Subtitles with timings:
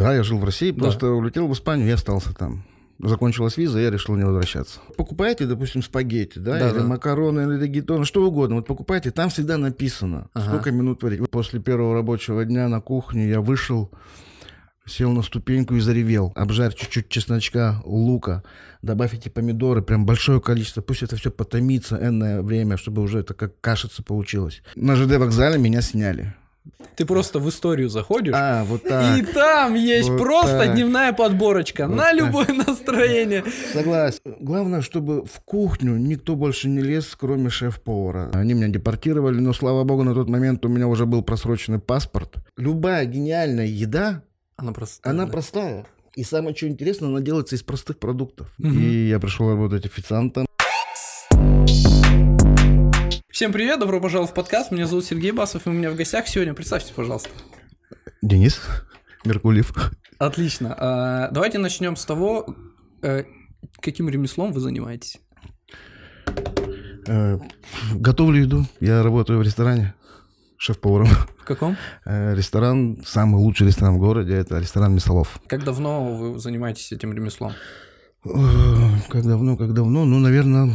[0.00, 0.84] Да, я жил в России, Да.
[0.84, 2.64] просто улетел в Испанию и остался там.
[3.02, 4.80] Закончилась виза, я решил не возвращаться.
[4.96, 6.84] Покупаете, допустим, спагетти, да, Да, или да.
[6.84, 8.56] макароны, или регетон, что угодно.
[8.56, 10.46] Вот покупайте, там всегда написано, Ага.
[10.48, 11.28] сколько минут варить.
[11.30, 13.90] После первого рабочего дня на кухню я вышел,
[14.86, 16.32] сел на ступеньку и заревел.
[16.34, 18.42] Обжарь чуть-чуть чесночка, лука,
[18.82, 20.80] добавь эти помидоры, прям большое количество.
[20.82, 24.62] Пусть это все потомится энное время, чтобы уже это как кашица получилось.
[24.76, 26.34] На ЖД вокзале меня сняли.
[26.96, 29.18] Ты просто в историю заходишь, А, вот так.
[29.18, 30.74] и там есть Вот просто так.
[30.74, 32.14] дневная подборочка Вот на так.
[32.14, 33.44] любое настроение.
[33.72, 34.20] Согласен.
[34.40, 38.30] Главное, чтобы в кухню никто больше не лез, кроме шеф-повара.
[38.34, 42.34] Они меня депортировали, но, слава богу, на тот момент у меня уже был просроченный паспорт.
[42.56, 44.22] Любая гениальная еда,
[44.56, 45.08] Она просто...
[45.08, 45.32] она да.
[45.32, 45.86] простая.
[46.16, 48.52] И самое, что интересно, она делается из простых продуктов.
[48.58, 48.78] Мгм.
[48.80, 50.46] И я пришел работать официантом.
[53.40, 54.70] Всем привет, добро пожаловать в подкаст.
[54.70, 56.52] Меня зовут Сергей Басов, и у меня в гостях сегодня.
[56.52, 57.30] Представьтесь, пожалуйста.
[58.20, 58.60] Денис
[59.24, 59.72] Меркулев.
[60.18, 60.76] Отлично.
[60.78, 62.54] А, давайте начнем с того,
[63.00, 63.24] э,
[63.80, 65.20] каким ремеслом вы занимаетесь.
[67.06, 67.38] Э,
[67.94, 68.66] Готовлю еду.
[68.78, 69.94] Я работаю в ресторане
[70.58, 71.08] шеф-поваром.
[71.38, 71.78] В каком?
[72.04, 75.40] Э, Ресторан, самый лучший ресторан в городе, это ресторан Мясолов.
[75.46, 77.54] Как давно вы занимаетесь этим ремеслом?
[78.22, 80.04] Как давно, как давно?
[80.04, 80.74] Ну, наверное,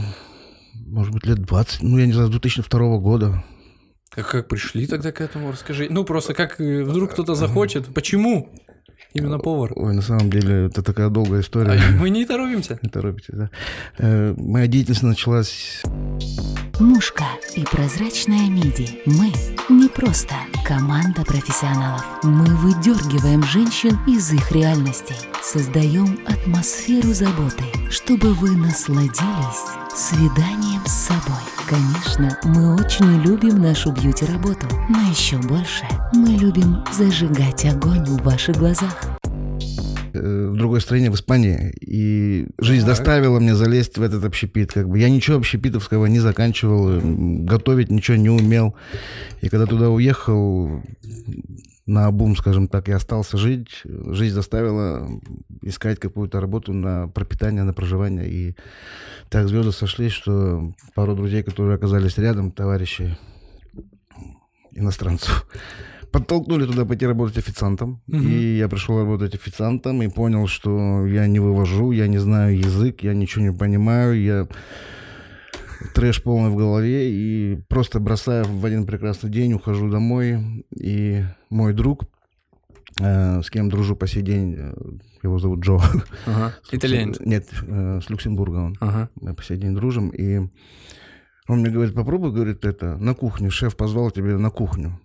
[0.95, 1.83] может быть, лет 20.
[1.83, 3.43] Ну, я не знаю, с 2002 года.
[4.09, 5.51] Как, как пришли тогда к этому?
[5.51, 5.87] Расскажи.
[5.89, 7.93] Ну, просто как э, вдруг кто-то захочет.
[7.93, 8.49] Почему?
[9.13, 9.73] Именно повар.
[9.75, 11.71] Ой, на самом деле, это такая долгая история.
[11.71, 12.79] А мы не торопимся.
[12.81, 13.49] Не торопитесь, да?
[13.97, 15.83] Э, Моя деятельность началась...
[16.79, 19.01] Мушка и прозрачная миди.
[19.05, 19.33] Мы
[19.69, 22.03] не просто команда профессионалов.
[22.23, 25.15] Мы выдергиваем женщин из их реальностей.
[25.41, 31.41] Создаем атмосферу заботы, чтобы вы насладились свиданием с собой.
[31.67, 38.57] Конечно, мы очень любим нашу бьюти-работу, но еще больше мы любим зажигать огонь в ваших
[38.57, 39.14] глазах.
[40.15, 42.95] Э, в другой стране, в Испании, и жизнь Так.
[42.95, 44.71] заставила мне залезть в этот общепит.
[44.71, 48.75] Как бы я ничего общепитовского не заканчивал, м, готовить ничего не умел.
[49.41, 50.81] И когда туда уехал,
[51.87, 55.07] на обум, скажем так, и остался жить, жизнь заставила
[55.61, 58.27] искать какую-то работу на пропитание, на проживание.
[58.27, 58.55] И
[59.29, 63.17] так звезды сошлись, что пару друзей, которые оказались рядом, товарищи
[64.71, 65.47] иностранцев,
[66.15, 68.01] подтолкнули туда пойти работать официантом.
[68.07, 68.27] Мгм.
[68.27, 73.03] И я пришел работать официантом и понял, что я не вывожу, я не знаю язык,
[73.03, 74.47] я ничего не понимаю, я
[75.93, 81.73] трэш полный в голове, и просто бросая в один прекрасный день, ухожу домой, и мой
[81.73, 82.03] друг,
[83.01, 84.73] э, с кем дружу по сей день, э,
[85.21, 85.79] его зовут Джо.
[86.25, 86.55] Ага.
[86.71, 87.19] Итальянец.
[87.19, 88.77] Нет, э, с Люксембурга он.
[88.79, 89.09] Ага.
[89.19, 90.37] Мы по сей день дружим, и
[91.47, 94.97] он мне говорит, попробуй, говорит, это, на кухню, шеф позвал тебя на кухню.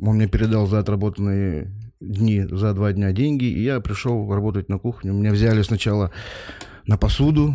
[0.00, 1.70] Он мне передал за отработанные
[2.00, 5.12] дни, за два дня деньги, и я пришел работать на кухню.
[5.12, 6.10] Меня взяли сначала
[6.86, 7.54] на посуду,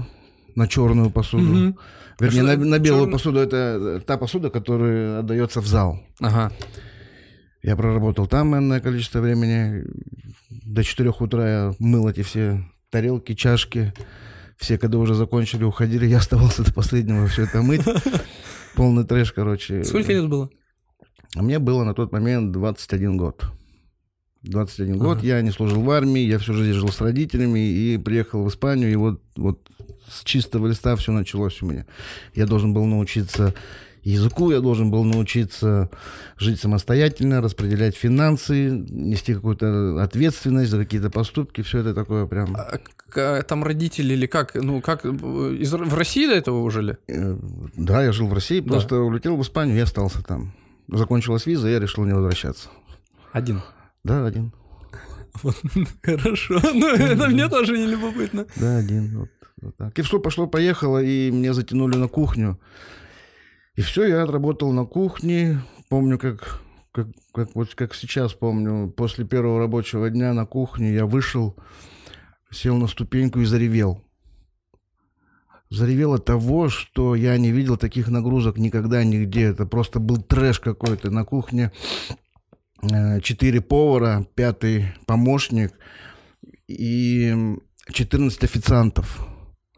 [0.56, 1.44] на черную посуду.
[1.46, 1.78] Мгм.
[2.20, 6.00] Вернее, А на, на белую чёрн- посуду это та посуда, которая отдается в зал.
[6.20, 6.52] Ага.
[7.64, 9.84] Я проработал там энное количество времени.
[10.50, 13.94] До 4 утра я мыл эти все тарелки, чашки.
[14.58, 17.82] Все, когда уже закончили, уходили, я оставался до последнего все это мыть.
[18.76, 19.84] Полный трэш, короче.
[19.84, 20.50] Сколько лет было?
[21.36, 23.44] А мне было на тот момент 21 год.
[24.44, 25.26] 21 год, Ага.
[25.28, 28.92] я не служил в армии, я всю жизнь жил с родителями и приехал в Испанию,
[28.92, 29.70] и вот, вот
[30.10, 31.86] с чистого листа все началось у меня.
[32.36, 33.54] Я должен был научиться
[34.04, 35.90] языку, я должен был научиться
[36.38, 42.54] жить самостоятельно, распределять финансы, нести какую-то ответственность за какие-то поступки, все это такое прям...
[42.58, 44.56] А к- там родители или как?
[44.56, 45.06] Ну, как?
[45.06, 45.08] э,
[45.58, 46.98] Из, в России до этого уже ли?
[47.08, 47.38] Э,
[47.78, 48.72] Да, я жил в России, Да.
[48.74, 50.52] просто улетел в Испанию и остался там.
[50.88, 52.70] Закончилась виза, я решил не возвращаться.
[53.32, 53.62] Один.
[54.04, 54.54] Да, один.
[55.42, 55.56] Вот,
[56.04, 56.60] Хорошо.
[56.74, 58.46] Ну, это мне тоже не любопытно.
[58.56, 59.20] Да, один.
[59.20, 59.30] Вот,
[59.62, 59.98] вот так.
[59.98, 62.60] И все пошло-поехало, и меня затянули на кухню.
[63.76, 65.64] И все, я отработал на кухне.
[65.90, 66.62] Помню, как,
[66.92, 71.56] как, как, вот как сейчас помню, после первого рабочего дня на кухне я вышел,
[72.52, 74.04] сел на ступеньку и заревел.
[75.74, 79.46] Заревел от того, что я не видел таких нагрузок никогда нигде.
[79.46, 81.72] Это просто был трэш какой-то на кухне.
[82.84, 85.74] Э, Четыре повара, пятый помощник
[86.68, 87.58] и
[87.92, 89.28] 14 официантов.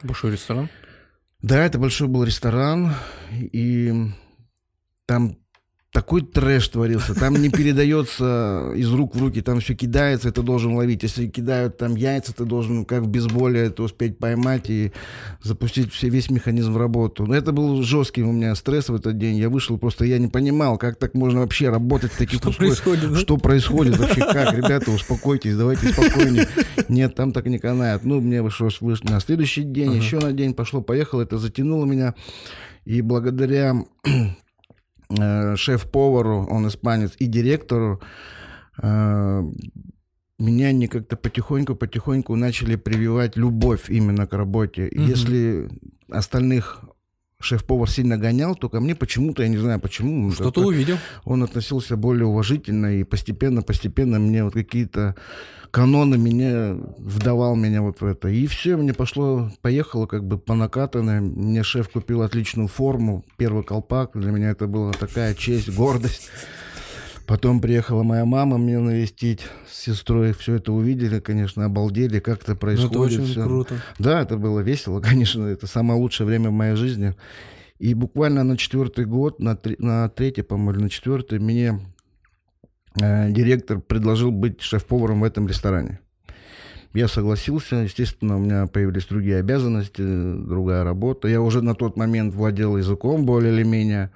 [0.03, 0.69] Большой ресторан.
[1.41, 2.91] Да, это большой был ресторан,
[3.31, 3.93] и
[5.05, 5.37] там
[5.95, 7.15] такой трэш творился.
[7.15, 11.03] Там не передается из рук в руки, там все кидается, ты должен ловить.
[11.03, 14.91] Если кидают там яйца, ты должен, как в бейсболе, это успеть поймать и
[15.41, 17.25] запустить все, весь механизм в работу.
[17.25, 19.37] Но это был жесткий у меня стресс в этот день.
[19.37, 22.81] Я вышел просто, я не понимал, как так можно вообще работать в таких Что условиях.
[22.83, 23.17] происходит, да?
[23.17, 26.49] Что происходит вообще, как, ребята, успокойтесь, давайте спокойнее.
[26.89, 28.03] Нет, там так не канает.
[28.03, 29.97] Ну, мне пришлось выш- на следующий день, Ага.
[29.97, 32.15] еще на день пошло-поехало, это затянуло меня.
[32.83, 33.75] И благодаря
[35.09, 38.01] э, шеф-повару, он испанец, и директору,
[38.81, 39.43] э,
[40.37, 44.89] меня они как-то потихоньку-потихоньку начали прививать любовь именно к работе.
[44.91, 45.05] Мгм.
[45.07, 45.69] Если
[46.09, 46.83] остальных
[47.41, 50.97] шеф-повар сильно гонял, то ко мне почему-то, я не знаю почему, Что-то увидел.
[51.25, 55.15] он относился более уважительно и постепенно-постепенно мне вот какие-то
[55.71, 58.29] каноны меня вдавал меня вот в это.
[58.29, 61.19] И все, мне пошло, поехало как бы по накатанной.
[61.19, 64.11] Мне шеф купил отличную форму, первый колпак.
[64.13, 66.29] Для меня это была такая честь, гордость.
[67.25, 70.33] Потом приехала моя мама меня навестить с сестрой.
[70.33, 72.91] Все это увидели, конечно, обалдели, как это Ну, происходит.
[72.91, 73.43] это очень всё.
[73.43, 73.75] круто.
[73.97, 77.15] Да, это было весело, конечно, это самое лучшее время в моей жизни.
[77.79, 81.79] И буквально на четвертый год, на, тре- на третий, по-моему, или на четвертый, мне
[83.01, 85.99] э, директор предложил быть шеф-поваром в этом ресторане.
[86.93, 91.27] Я согласился, естественно, у меня появились другие обязанности, другая работа.
[91.27, 94.11] Я уже на тот момент владел языком более или менее.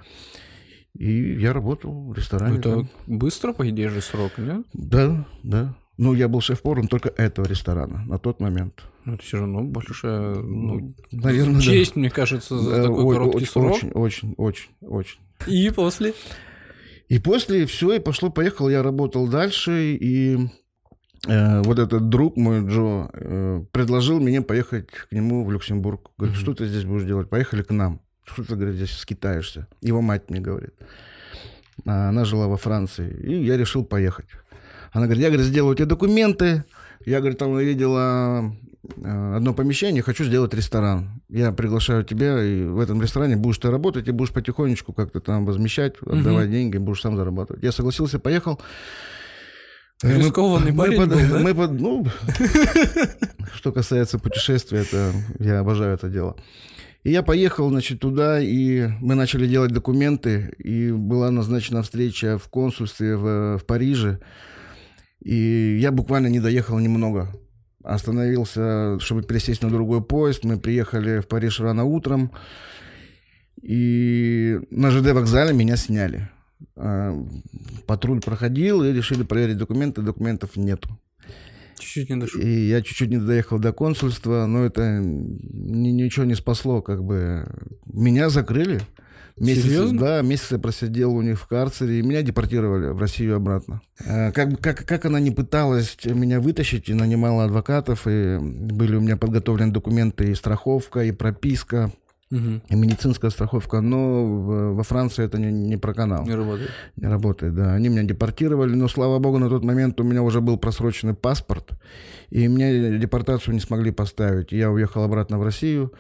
[1.00, 2.57] И я работал в ресторане.
[2.60, 2.90] Это там.
[3.07, 4.66] быстро, по идее же, срок, нет?
[4.74, 5.74] Да, да.
[5.98, 8.84] Ну, я был шеф-поваром только этого ресторана на тот момент.
[9.06, 11.62] Ну, это все равно большая ну, наверное, да.
[11.62, 13.74] честь, мне кажется, за Да, такой ой, короткий очень, срок.
[13.75, 15.19] Очень, очень, очень, очень.
[15.48, 16.13] И после?
[17.07, 20.38] И после все, и пошло-поехало, я работал дальше, и
[21.28, 26.12] э, вот этот друг мой, Джо, э, предложил мне поехать к нему в Люксембург.
[26.18, 26.44] Говорит, Мгм.
[26.44, 27.30] что ты здесь будешь делать?
[27.30, 28.02] Поехали к нам.
[28.34, 29.68] Что ты, говорит, здесь скитаешься?
[29.81, 30.74] Его мать мне говорит.
[31.86, 34.28] А Она жила во Франции, и я решил поехать.
[34.92, 36.64] Она говорит, я, говорит, сделаю тебе документы.
[37.06, 38.54] Я, говорит, там увидела
[38.98, 41.22] э, одно помещение, хочу сделать ресторан.
[41.30, 45.46] Я приглашаю тебя, и в этом ресторане будешь ты работать, и будешь потихонечку как-то там
[45.46, 47.64] возмещать, отдавать деньги, будешь сам зарабатывать.
[47.64, 48.60] Я согласился, поехал.
[50.04, 51.40] Мы- Рискованный мы парень под- был, да?
[51.40, 52.06] мы под- ну,
[53.56, 56.36] что касается путешествия, это я обожаю это дело.
[57.04, 62.50] И я поехал, значит, туда, и мы начали делать документы, и была назначена встреча в
[62.50, 64.19] консульстве в, в Париже,
[65.22, 67.30] и я буквально не доехал немного.
[67.84, 70.44] Остановился, чтобы пересесть на другой поезд.
[70.44, 72.31] Мы приехали в Париж рано утром,
[73.62, 76.30] и на ЖД вокзале меня сняли.
[76.75, 77.13] А,
[77.86, 80.90] Патруль проходил, и решили проверить документы, документов нету.
[81.80, 82.42] Чуть-чуть не дошел.
[82.42, 87.46] И я чуть-чуть не доехал до консульства, но это ни- ничего не спасло, как бы.
[87.86, 88.81] Меня закрыли.
[89.38, 90.00] Месяц, Серьезно?
[90.00, 93.81] Да, месяц я просидел у них в карцере, и меня депортировали в Россию обратно.
[94.06, 99.00] Э, Как, как, как она не пыталась меня вытащить, и нанимала адвокатов, и были у
[99.00, 101.94] меня подготовлены документы, и страховка, и прописка,
[102.31, 102.62] Мгм.
[102.70, 106.26] и медицинская страховка, но в- во Франции это не, не проканал.
[106.28, 106.70] Не работает.
[106.96, 107.74] Не работает, да.
[107.74, 111.72] Они меня депортировали, но, слава богу, на тот момент у меня уже был просроченный паспорт,
[112.30, 114.52] и мне депортацию не смогли поставить.
[114.52, 115.92] Я уехал обратно в Россию,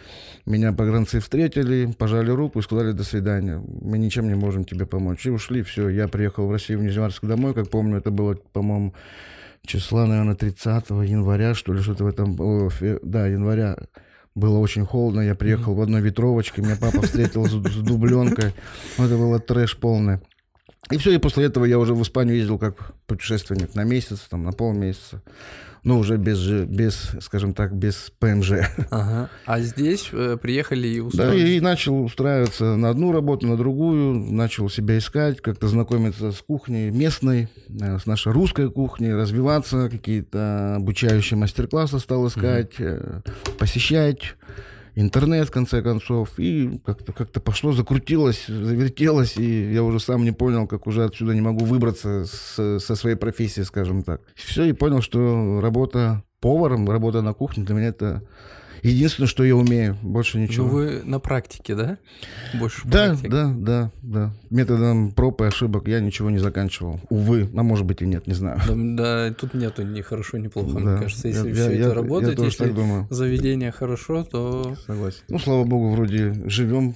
[0.45, 5.25] меня погранцы встретили, пожали руку и сказали «до свидания, мы ничем не можем тебе помочь».
[5.25, 5.89] И ушли, все.
[5.89, 8.93] Я приехал в Россию, в Нижневартовск домой, как помню, это было, по-моему,
[9.65, 12.69] числа, наверное, 30 января, что ли, что-то в этом, о,
[13.01, 13.75] да, января.
[14.39, 18.53] Было очень холодно, я приехал в одной ветровочке, меня папа встретил с, с дубленкой.
[18.97, 20.19] Это было трэш полный.
[20.91, 24.43] И все, и после этого я уже в Испанию ездил как путешественник на месяц, там,
[24.43, 25.21] на полмесяца.
[25.83, 28.51] Но уже без, без, скажем так, без ПМЖ.
[28.89, 29.29] Ага.
[29.45, 31.49] А здесь э, приехали и Да, устроились?
[31.57, 36.89] и начал устраиваться на одну работу, на другую, начал себя искать, как-то знакомиться с кухней
[36.89, 43.21] местной, э, с нашей русской кухней, развиваться, какие-то обучающие мастер-классы стал искать, э,
[43.57, 44.35] посещать
[44.99, 50.31] интернет, в конце концов, и как-то как пошло, закрутилось, завертелось, и я уже сам не
[50.31, 54.21] понял, как уже отсюда не могу выбраться с- со своей профессии, скажем так.
[54.35, 58.21] Все, и понял, что работа поваром, работа на кухне для меня это
[58.83, 60.67] единственное, что я умею, больше ничего.
[60.67, 61.97] Ну, вы на практике, да?
[62.59, 63.29] Больше Да, практик.
[63.29, 64.33] да, да, да.
[64.49, 66.99] Методом проб и ошибок я ничего не заканчивал.
[67.09, 68.59] Увы, а может быть и нет, не знаю.
[68.67, 70.79] Да, да, тут нету ни хорошо, ни плохо, Да.
[70.79, 71.27] мне кажется.
[71.27, 73.07] Если Я- все я- это я- работает, Я тоже если так думаю.
[73.09, 75.21] заведение хорошо, то Согласен.
[75.29, 76.95] Ну, слава богу, вроде живем,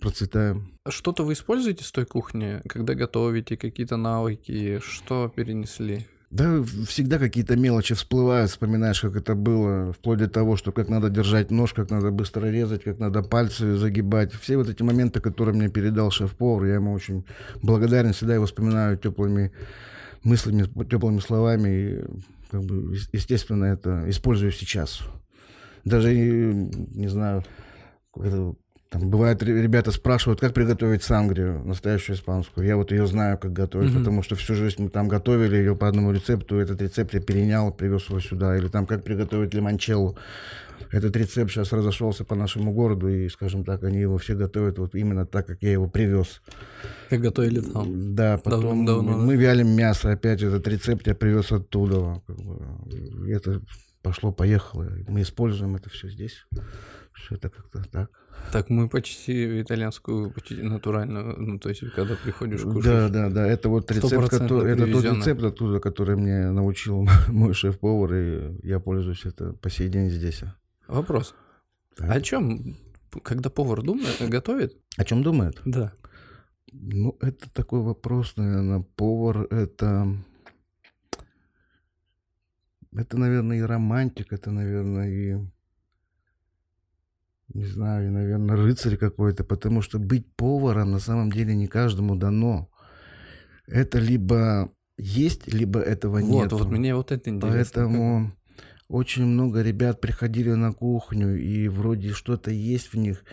[0.00, 0.68] процветаем.
[0.88, 6.06] что-то вы используете с той кухни, когда готовите, какие-то навыки, что перенесли?
[6.32, 11.10] Да, всегда какие-то мелочи всплывают, вспоминаешь, как это было, вплоть до того, что как надо
[11.10, 14.32] держать нож, как надо быстро резать, как надо пальцы загибать.
[14.32, 17.26] Все вот эти моменты, которые мне передал шеф-повар, я ему очень
[17.60, 19.52] благодарен, всегда его вспоминаю теплыми
[20.24, 21.68] мыслями, теплыми словами.
[21.68, 22.00] И,
[22.50, 25.02] как бы, естественно, это использую сейчас.
[25.84, 27.44] Даже, не знаю,
[28.92, 32.66] там бывает, ребята спрашивают, как приготовить сангрию, настоящую испанскую.
[32.66, 33.98] Я вот ее знаю, как готовить, mm-hmm.
[33.98, 36.58] потому что всю жизнь мы там готовили ее по одному рецепту.
[36.58, 38.54] Этот рецепт я перенял, привез его сюда.
[38.54, 40.18] Или там, как приготовить лимончеллу.
[40.90, 44.94] Этот рецепт сейчас разошелся по нашему городу, и, скажем так, они его все готовят вот
[44.94, 46.42] именно так, как я его привез.
[47.08, 48.14] Как готовили там?
[48.14, 49.24] Да, потом давно, давно.
[49.24, 52.20] мы вялим мясо, опять этот рецепт я привез оттуда.
[52.26, 53.62] Как бы, это
[54.02, 54.86] пошло-поехало.
[55.08, 56.44] Мы используем это все здесь.
[57.14, 58.10] Все это как-то так.
[58.50, 62.84] Так мы почти итальянскую, почти натуральную, ну, то есть, когда приходишь кушать.
[62.84, 67.54] Да, да, да, это вот рецепт, который, это тот рецепт оттуда, который мне научил мой
[67.54, 70.42] шеф-повар, и я пользуюсь это по сей день здесь.
[70.86, 71.34] Вопрос.
[71.96, 72.10] Так.
[72.10, 72.76] О чем,
[73.22, 74.76] когда повар думает, готовит?
[74.96, 75.60] О чем думает?
[75.64, 75.92] Да.
[76.72, 80.08] Ну, это такой вопрос, наверное, повар это...
[82.94, 85.38] Это, наверное, и романтик, это, наверное, и
[87.54, 92.70] не знаю, наверное, рыцарь какой-то, потому что быть поваром на самом деле не каждому дано.
[93.66, 96.52] Это либо есть, либо этого нет.
[96.52, 97.50] Вот, вот мне вот это интересно.
[97.52, 98.32] Поэтому
[98.88, 103.24] очень много ребят приходили на кухню, и вроде что-то есть в них,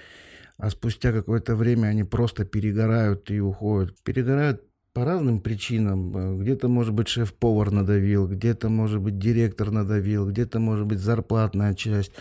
[0.58, 4.02] а спустя какое-то время они просто перегорают и уходят.
[4.04, 4.64] Перегорают
[5.00, 6.18] по разным причинам.
[6.18, 11.74] Э, где-то, может быть, шеф-повар надавил, где-то, может быть, директор надавил, где-то, может быть, зарплатная
[11.74, 12.12] часть,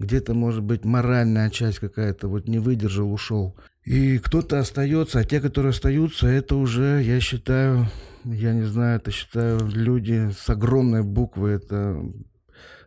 [0.00, 3.54] где-то, может быть, моральная часть какая-то, вот не выдержал, ушел.
[3.84, 7.86] И кто-то остается, а те, которые остаются, это уже, я считаю,
[8.24, 12.02] я не знаю, это считаю люди с огромной буквы, это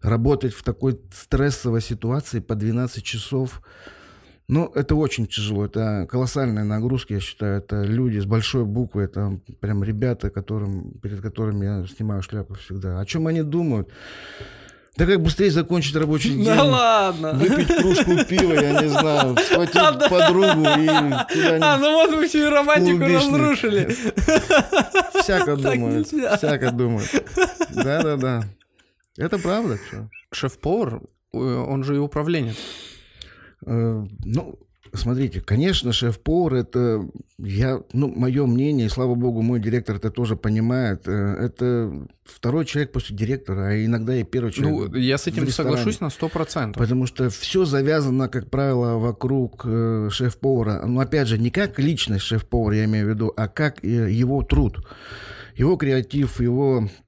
[0.02, 3.62] работать в такой стрессовой ситуации по 12 часов,
[4.50, 9.40] ну, это очень тяжело, это колоссальная нагрузка, я считаю, это люди с большой буквы, это
[9.60, 13.00] прям ребята, которым, перед которыми я снимаю шляпу всегда.
[13.00, 13.90] О чем они думают?
[14.96, 16.46] Да как быстрее закончить рабочий день.
[16.46, 17.34] Да ладно.
[17.34, 20.88] Выпить кружку пива, я не знаю, схватить подругу и
[21.62, 23.96] А, ну вот вы всю романтику разрушили.
[25.22, 27.10] Всяко думают, всяко думают.
[27.70, 28.44] Да-да-да.
[29.18, 29.78] Это правда.
[30.32, 31.02] Шеф-повар,
[31.34, 32.56] э, он же и управленец.
[33.66, 34.60] Э, ну,
[34.94, 40.36] смотрите, конечно, шеф-повар это, я, ну, мое мнение, и слава богу, мой директор это тоже
[40.36, 44.92] понимает, э, это второй человек после директора, а иногда и первый человек.
[44.92, 46.82] Ну, я с этим соглашусь на сто процентов.
[46.82, 50.86] Потому что все завязано, как правило, вокруг э, шеф-повара.
[50.86, 54.86] Но опять же, не как личность шеф-повара, я имею в виду, а как его труд.
[55.56, 57.07] Его креатив, его Э,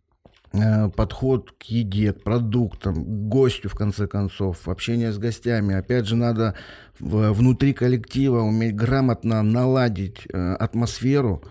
[0.95, 5.75] подход к еде, к продуктам, к гостю, в конце концов, общение с гостями.
[5.75, 6.55] Опять же, надо
[6.99, 11.47] внутри коллектива уметь грамотно наладить э, атмосферу, э,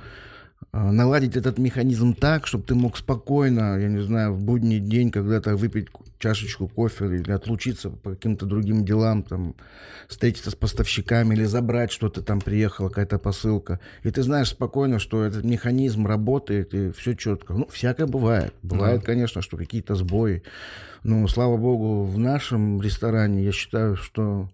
[0.73, 5.57] наладить этот механизм так, чтобы ты мог спокойно, я не знаю, в будний день когда-то
[5.57, 5.89] выпить
[6.19, 9.55] чашечку кофе или отлучиться по каким-то другим делам, там,
[10.09, 13.81] встретиться с поставщиками или забрать что-то, там приехала какая-то посылка.
[14.03, 17.55] И ты знаешь спокойно, что этот механизм работает, и все четко.
[17.55, 18.53] Ну, всякое бывает.
[18.63, 19.07] Бывает, да.
[19.07, 20.43] конечно, что какие-то сбои.
[21.03, 24.49] Но, слава богу, в нашем ресторане я считаю, что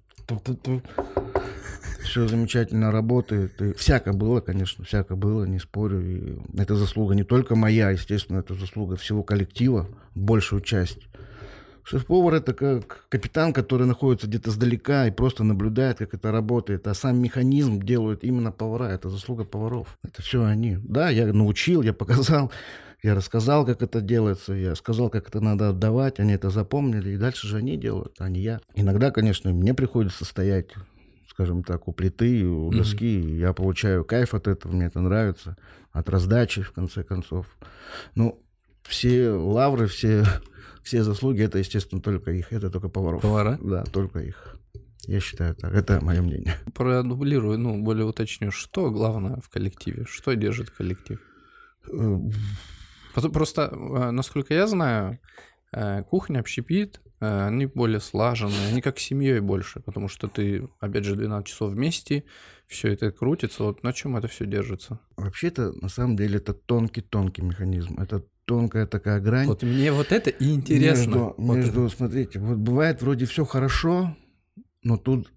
[2.05, 3.61] все замечательно работает.
[3.61, 6.01] И всяко было, конечно, всяко было, не спорю.
[6.01, 11.01] И это заслуга не только моя, естественно, это заслуга всего коллектива, большую часть.
[11.83, 16.87] Шеф-повар это как капитан, который находится где-то сдалека и просто наблюдает, как это работает.
[16.87, 18.85] А сам механизм делают именно повара.
[18.85, 19.99] Это заслуга поваров.
[20.03, 20.79] Это все они.
[20.83, 22.51] Да, я научил, я показал,
[23.03, 27.19] я рассказал, как это делается, я сказал, как это надо отдавать, они это запомнили, и
[27.19, 28.61] дальше же они делают, а не я.
[28.75, 30.69] Иногда, конечно, мне приходится стоять,
[31.35, 33.39] скажем так, у плиты, у доски, mm-hmm.
[33.39, 35.57] я получаю кайф от этого, мне это нравится,
[35.91, 37.47] от раздачи, в конце концов.
[38.15, 38.41] Ну,
[38.85, 40.25] все лавры, все
[40.85, 43.23] все заслуги, это, естественно, только их, это только поваров.
[43.23, 43.59] Повара?
[43.61, 44.57] Да, только их.
[45.07, 45.75] Я считаю так.
[45.75, 46.57] Это мое мнение.
[46.75, 50.05] Продублирую, ну, более уточню, что главное в коллективе?
[50.09, 51.21] Что держит коллектив?
[51.93, 52.19] Э,
[53.33, 55.19] просто, э, насколько я знаю,
[55.73, 61.17] э, кухня, общепит, они более слаженные, они как семьей больше, потому что ты, опять же,
[61.17, 62.25] 12 часов вместе,
[62.67, 63.65] все это крутится.
[63.65, 64.99] Вот на чем это все держится?
[65.17, 68.01] Вообще-то, на самом деле, это тонкий-тонкий механизм.
[68.01, 69.47] Это тонкая такая грань.
[69.47, 71.07] Вот мне вот это и интересно.
[71.07, 71.97] Между, вот между это.
[71.97, 74.17] смотрите, вот бывает вроде все хорошо,
[74.83, 75.33] но тут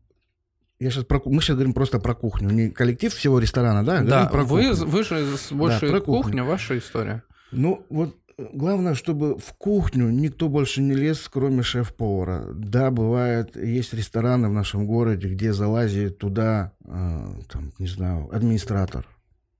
[0.79, 4.01] я сейчас про, мы сейчас говорим просто про кухню, не коллектив всего ресторана, да?
[4.03, 7.24] Да, про вы, вы же больше да, кухня, ваша история.
[7.51, 12.46] Ну, вот главное, чтобы в кухню никто больше не лез, кроме шеф-повара.
[12.53, 19.08] Да, бывает, есть рестораны в нашем городе, где залазит туда, э, там, не знаю, администратор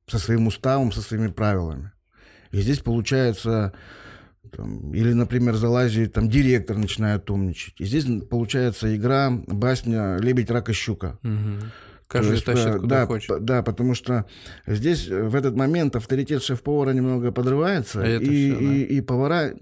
[0.08, 1.92] со своим уставом, со своими правилами.
[2.52, 3.74] И здесь получается,
[4.56, 7.80] там, или, например, залазит, там, директор начинает умничать.
[7.80, 11.20] И здесь получается игра, басня «Лебедь, рак и щука».
[11.24, 11.66] Угу.
[12.08, 13.46] Каждый есть, тащит да, куда да, хочет.
[13.46, 14.26] Да, потому что
[14.66, 18.74] здесь э, в этот момент авторитет шеф-повара немного подрывается, А и, всё, да.
[18.74, 19.54] и, и повара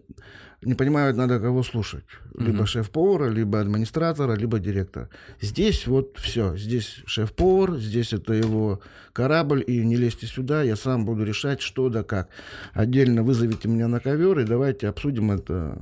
[0.61, 2.05] не понимают, надо кого слушать.
[2.37, 2.65] Либо Мгм.
[2.65, 5.09] шеф-повара, либо администратора, либо директора.
[5.41, 6.55] Здесь вот все.
[6.57, 8.79] Здесь шеф-повар, здесь это его
[9.13, 12.29] корабль, и не лезьте сюда, я сам буду решать, что да как.
[12.73, 15.77] Отдельно вызовите меня на ковер, и давайте обсудим это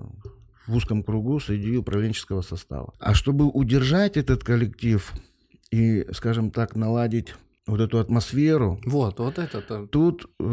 [0.68, 2.94] в узком кругу среди управленческого состава.
[3.00, 5.12] А чтобы удержать этот коллектив
[5.74, 7.34] и, скажем так, наладить
[7.68, 9.88] вот эту атмосферу, Вот, вот это-то.
[9.88, 10.44] тут э,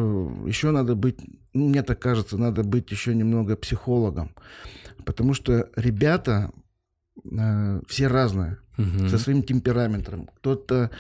[0.47, 1.19] еще надо быть,
[1.53, 4.31] ну, мне так кажется, надо быть еще немного психологом,
[5.05, 6.51] потому что ребята
[7.25, 9.09] э, все разные, Мгм.
[9.11, 10.29] со своим темпераментом.
[10.37, 10.91] Кто-то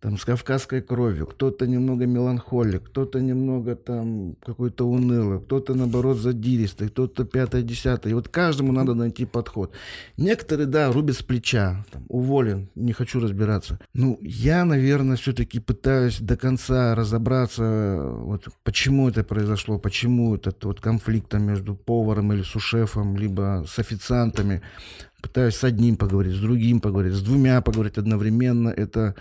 [0.00, 6.88] там с кавказской кровью, кто-то немного меланхолик, кто-то немного там какой-то унылый, кто-то наоборот задиристый,
[6.88, 8.12] кто-то пятое, десятое.
[8.12, 9.72] И вот каждому надо найти подход.
[10.16, 13.78] Некоторые, да, рубят с плеча, там, уволен, не хочу разбираться.
[13.92, 20.80] Ну, я, наверное, все-таки пытаюсь до конца разобраться, вот почему это произошло, почему этот вот
[20.80, 24.62] конфликт там между поваром или сушефом, либо с официантами.
[25.20, 28.70] Пытаюсь с одним поговорить, с другим поговорить, с двумя поговорить одновременно.
[28.70, 29.14] Это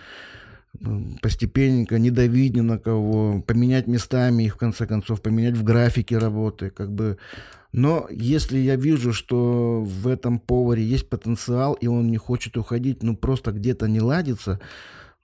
[1.22, 6.18] постепенненько, не давить ни на кого, поменять местами их, в конце концов, поменять в графике
[6.18, 7.18] работы, как бы.
[7.72, 13.04] Но если я вижу, что в этом поваре есть потенциал, и он не хочет уходить,
[13.04, 14.60] ну, просто где-то не ладится,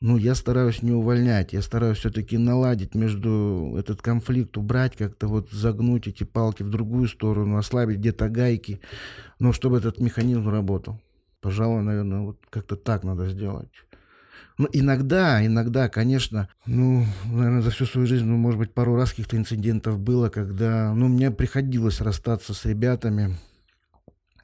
[0.02, 5.50] ну, я стараюсь не увольнять, я стараюсь все-таки наладить между этот конфликт, убрать как-то вот,
[5.52, 8.82] загнуть эти палки в другую сторону, ослабить где-то гайки,
[9.40, 11.02] ну, чтобы этот механизм работал.
[11.42, 13.70] Пожалуй, наверное, вот как-то так надо сделать.
[14.58, 19.10] Ну, иногда, иногда, конечно, ну, наверное, за всю свою жизнь, ну, может быть, пару раз
[19.10, 23.36] каких-то инцидентов было, когда, ну, мне приходилось расстаться с ребятами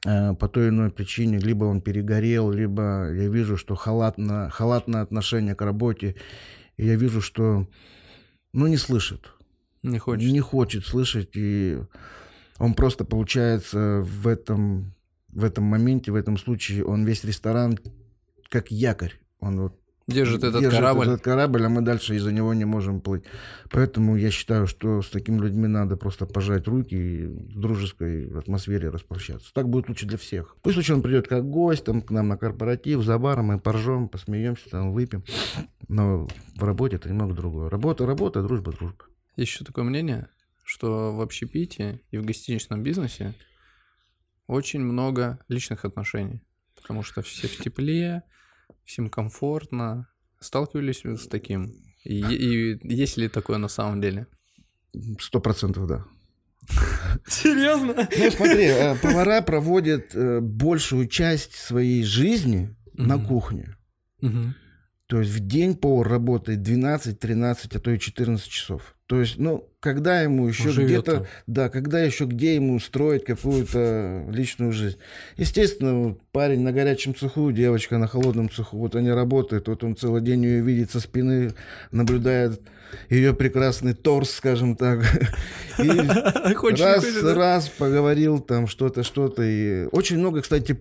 [0.04, 1.38] э, по той или иной причине.
[1.38, 6.16] Либо он перегорел, либо я вижу, что халатно, халатное отношение к работе,
[6.76, 7.66] и я вижу, что,
[8.52, 9.32] ну, не слышит.
[9.82, 10.30] Не хочет.
[10.30, 11.78] Не хочет слышать, и
[12.58, 14.94] он просто, получается, в этом,
[15.28, 17.78] в этом моменте, в этом случае, он весь ресторан
[18.50, 19.14] как якорь.
[19.40, 19.81] Он вот
[20.12, 21.06] Держит этот держит корабль.
[21.06, 23.24] этот корабль, а мы дальше из-за него не можем плыть.
[23.70, 28.90] Поэтому я считаю, что с такими людьми надо просто пожать руки и в дружеской атмосфере
[28.90, 29.52] распрощаться.
[29.54, 30.56] Так будет лучше для всех.
[30.62, 34.08] Пусть лучше он придет как гость там, к нам на корпоратив, за баром, мы поржем,
[34.08, 35.24] посмеемся, там, выпьем.
[35.88, 37.70] Но в работе это немного другое.
[37.70, 39.04] Работа, работа, дружба, дружба.
[39.36, 40.28] Есть еще такое мнение,
[40.64, 43.34] что в общепите и в гостиничном бизнесе
[44.46, 46.42] очень много личных отношений.
[46.74, 48.22] Потому что все в тепле,
[48.84, 50.08] всем комфортно.
[50.40, 51.72] Сталкивались вы с таким?
[52.04, 54.26] И, и есть ли такое на самом деле?
[55.20, 56.04] Сто процентов да.
[57.26, 57.94] Серьезно?
[57.96, 63.76] Ну, смотри, э, повара проводят э, большую часть своей жизни на кухне.
[65.12, 68.94] То есть в день повар работает 12, 13, а то и 14 часов.
[69.04, 74.72] То есть, ну, когда ему еще где-то, да, когда еще где ему строить какую-то личную
[74.72, 74.96] жизнь.
[75.36, 80.22] Естественно, парень на горячем цеху, девочка на холодном цеху, вот они работают, вот он целый
[80.22, 81.52] день ее видит со спины,
[81.90, 82.62] наблюдает
[83.10, 85.04] ее прекрасный торс, скажем так.
[85.78, 85.90] И
[86.82, 89.42] раз, раз поговорил там что-то, что-то.
[89.42, 90.80] И очень много, кстати,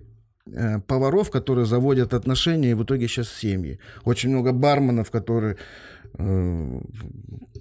[0.88, 3.80] поваров, которые заводят отношения, и в итоге сейчас семьи.
[4.06, 5.56] Очень много барменов, которые
[6.18, 6.80] э,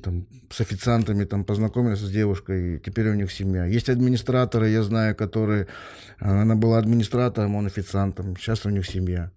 [0.03, 3.65] там, с официантами там познакомились с девушкой, и теперь у них семья.
[3.67, 5.67] Есть администраторы, я знаю, которые...
[6.21, 8.37] э, Она была администратором, он официантом.
[8.37, 9.31] Сейчас у них семья.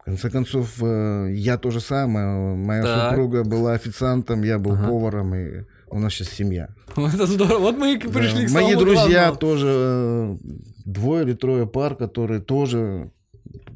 [0.00, 2.54] В конце концов, э, я то же самое.
[2.56, 3.10] Моя Так.
[3.10, 4.86] супруга была официантом, я был Ага.
[4.88, 6.68] поваром, и у нас сейчас семья.
[6.96, 7.58] Это здорово.
[7.58, 8.08] Вот мы и Да.
[8.08, 9.36] пришли к Мои друзья главному.
[9.38, 10.36] тоже, э,
[10.84, 13.10] двое или трое пар, которые тоже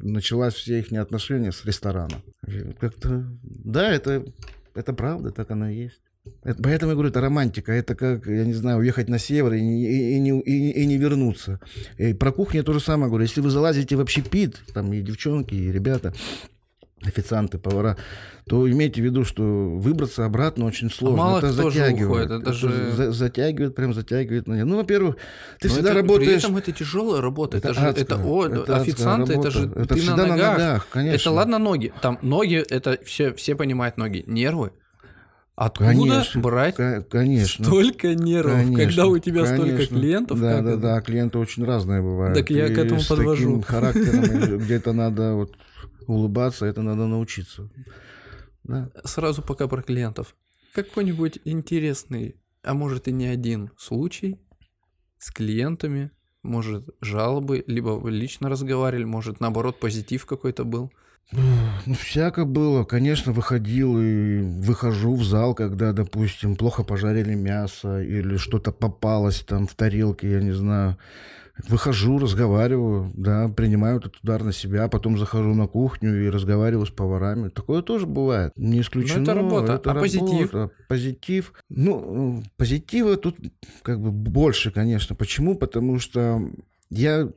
[0.01, 2.21] началась все их отношения с ресторана.
[2.79, 4.23] Как-то, да, это,
[4.75, 5.99] это правда, так оно и есть.
[6.43, 7.71] Это- поэтому я говорю, это романтика.
[7.73, 10.85] Это как, я не знаю, уехать на север и не, и, и не, и, и
[10.85, 11.59] не вернуться.
[11.97, 13.23] И про кухню я то же самое говорю.
[13.25, 16.13] Если вы залазите в общепит, там и девчонки, и ребята,
[17.05, 17.97] официанты, повара,
[18.47, 21.17] то имейте в виду, что выбраться обратно очень сложно.
[21.17, 22.25] мало это кто же затягивает.
[22.29, 24.47] уходит, это же- за- затягивает, прям затягивает.
[24.47, 25.15] на- Ну, во-первых,
[25.59, 26.27] ты Но всегда это- работаешь...
[26.29, 27.57] При этом это тяжелая работа.
[27.57, 30.35] Это, же адская, это, о, это адская официант, это же Это ты всегда на на
[30.35, 30.51] ногах.
[30.57, 31.15] ногах, конечно.
[31.29, 31.93] Это ладно ноги.
[32.01, 34.23] Там ноги, это все, все понимают ноги.
[34.27, 34.71] Нервы.
[35.55, 37.63] Откуда Конечно, брать Ко- Конечно.
[37.63, 39.97] столько нервов, Конечно, когда у тебя столько конечно.
[39.99, 40.39] клиентов?
[40.41, 40.77] Да, да, это?
[40.81, 42.35] да, клиенты очень разные бывают.
[42.35, 43.35] Так я к И этому с подвожу.
[43.45, 45.55] таким характером где-то надо вот
[46.07, 47.69] улыбаться, это надо научиться.
[48.63, 48.89] Да.
[49.03, 50.35] Сразу пока про клиентов.
[50.73, 54.39] Какой-нибудь интересный, а может и не один случай
[55.19, 56.09] с клиентами,
[56.41, 60.91] может жалобы, либо вы лично разговаривали, может наоборот позитив какой-то был.
[61.31, 62.83] Ну, всяко было.
[62.83, 69.67] Конечно, выходил и выхожу в зал, когда, допустим, плохо пожарили мясо или что-то попалось там
[69.67, 70.97] в тарелке, я не знаю.
[71.69, 76.89] Выхожу, разговариваю, да, принимаю этот удар на себя, потом захожу на кухню и разговариваю с
[76.89, 77.49] поварами.
[77.49, 78.53] Такое тоже бывает.
[78.55, 79.21] Не исключено.
[79.21, 79.75] это работа.
[79.75, 80.51] А позитив?
[80.51, 80.73] работа.
[80.87, 81.53] Позитив.
[81.69, 83.37] Ну, позитива тут
[83.83, 85.15] как бы больше, конечно.
[85.15, 85.55] Почему?
[85.55, 86.41] Потому что
[86.89, 87.29] я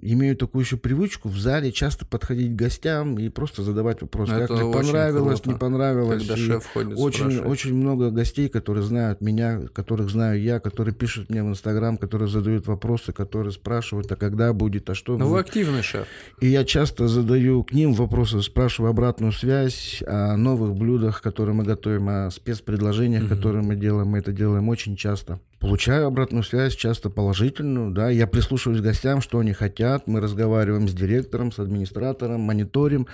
[0.00, 4.46] имею такую еще привычку в зале часто подходить к гостям и просто задавать вопрос, Это
[4.46, 6.18] как мне понравилось, круто, не понравилось.
[6.20, 7.50] Когда И шеф ходит, очень, спрашивает.
[7.50, 12.28] очень много гостей, которые знают меня, которых знаю я, которые пишут мне в Инстаграм, которые
[12.28, 16.06] задают вопросы, которые спрашивают, а когда будет, а что Ну вы активный шеф.
[16.40, 21.64] И я часто задаю к ним вопросы, спрашиваю обратную связь о новых блюдах, которые мы
[21.64, 23.28] готовим, о спецпредложениях, Мгм.
[23.36, 24.08] которые мы делаем.
[24.08, 25.40] Мы это делаем очень часто.
[25.62, 30.88] Получаю обратную связь, часто положительную, да, я прислушиваюсь к гостям, что они хотят, мы разговариваем
[30.88, 33.06] с директором, с администратором, мониторим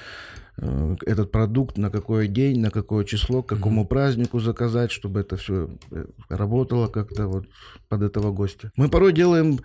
[0.56, 5.36] э, этот продукт, на какой день, на какое число, к какому празднику заказать, чтобы это
[5.36, 5.68] все
[6.30, 7.44] работало как-то вот
[7.90, 8.72] под этого гостя.
[8.76, 9.60] Мы порой делаем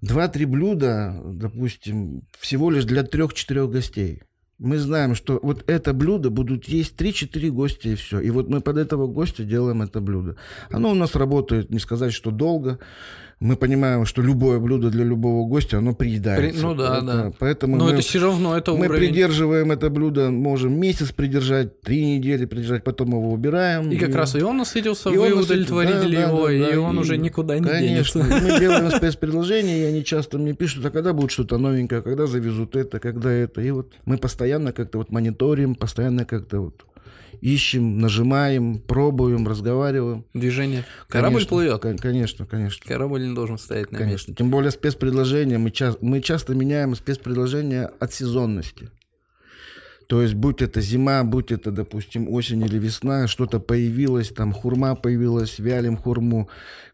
[0.00, 4.22] 2-3 блюда, допустим, всего лишь для 3-4 гостей.
[4.60, 8.20] Мы знаем, что вот это блюдо будут есть 3-4 гостя и все.
[8.20, 10.36] И вот мы под этого гостя делаем это блюдо.
[10.70, 12.78] Оно у нас работает, не сказать, что долго.
[13.40, 16.52] Мы понимаем, что любое блюдо для любого гостя, оно приедается.
[16.58, 17.32] При- ну да, Это- да.
[17.38, 19.08] Поэтому Но мы, это все равно, это мы уровень.
[19.08, 23.90] придерживаем это блюдо, можем месяц придержать, три недели придержать, потом его убираем.
[23.90, 26.72] И как раз и он насытился, И вы он удовлетворили да, да, его, да, и
[26.74, 28.44] да, он и- уже никуда не Конечно, денется.
[28.44, 32.76] мы делаем спецпредложения, и они часто мне пишут, а когда будет что-то новенькое, когда завезут
[32.76, 33.62] это, когда это.
[33.62, 36.84] И вот мы постоянно как-то вот мониторим, постоянно как-то вот
[37.40, 40.24] ищем, нажимаем, пробуем, разговариваем.
[40.34, 40.84] Движение.
[41.08, 41.80] Корабль Конечно, плывет.
[41.82, 42.84] кон- Конечно, конечно.
[42.86, 44.06] Корабль не должен стоять на месте.
[44.08, 44.34] Конечно.
[44.34, 45.58] Тем более спецпредложения.
[45.58, 48.90] Мы, ча- мы часто меняем спецпредложения от сезонности.
[50.08, 54.96] То есть, будь это зима, будь это, допустим, осень или весна, что-то появилось, там хурма
[54.96, 56.48] появилась, вялим хурму,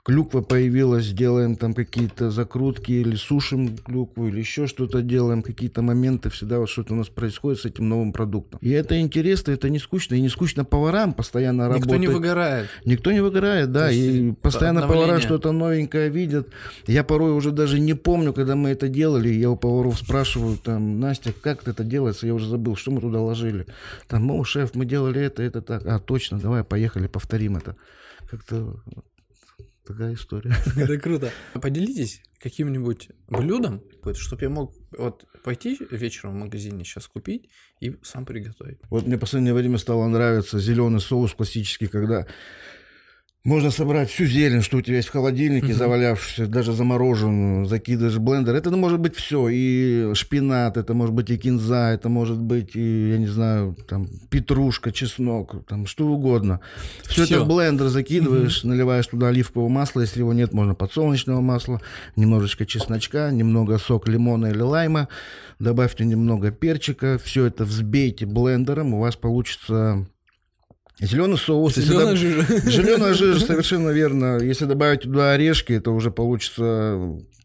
[0.06, 6.30] клюква появилась, делаем там какие-то закрутки или сушим клюкву, или еще что-то делаем, какие-то моменты,
[6.30, 8.60] всегда вот что-то у нас происходит с этим новым продуктом.
[8.62, 12.00] И это интересно, это не скучно, и не скучно поварам постоянно Никто работать.
[12.00, 12.68] не выгорает.
[12.84, 15.08] Никто не выгорает, да, есть и постоянно обновление.
[15.08, 16.50] повара что-то новенькое видят.
[16.86, 21.00] Я порой уже даже не помню, когда мы это делали, я у поваров спрашиваю, там,
[21.00, 23.66] Настя, как это делается, я уже забыл, что мы туда ложили.
[24.06, 25.84] Там, о, шеф, мы делали это, это так.
[25.84, 27.74] А, точно, давай, поехали, повторим это.
[28.30, 28.76] Как-то
[29.87, 30.55] такая история.
[30.77, 31.31] Это круто.
[31.55, 33.83] Поделитесь каким-нибудь блюдом,
[34.14, 37.49] чтобы я мог вот пойти вечером в магазине сейчас купить
[37.81, 38.79] и сам приготовить.
[38.90, 42.27] Вот мне в последнее время стало нравиться зеленый соус классический, когда
[43.46, 45.76] можно собрать всю зелень, что у тебя есть в холодильнике, Мгм.
[45.76, 48.56] завалявшуюся, даже замороженную, закидываешь в блендер.
[48.56, 49.48] Это может быть все.
[49.48, 54.09] И шпинат, это может быть и кинза, это может быть и, я не знаю, там,
[54.30, 56.61] петрушка, чеснок, там, что угодно.
[57.04, 57.37] Все Всё.
[57.37, 61.80] это в блендер закидываешь, наливаешь туда оливкового масла, если его нет, можно подсолнечного масла,
[62.16, 65.09] немножечко чесночка, немного сок лимона или лайма,
[65.61, 70.06] добавьте немного перчика, все это взбейте блендером, у вас получится
[71.00, 71.76] зеленый соус.
[71.76, 72.42] Если Зеленая доб- жижа.
[72.70, 74.38] Зеленая жижа, совершенно верно.
[74.38, 76.98] Если добавить туда орешки, это уже получится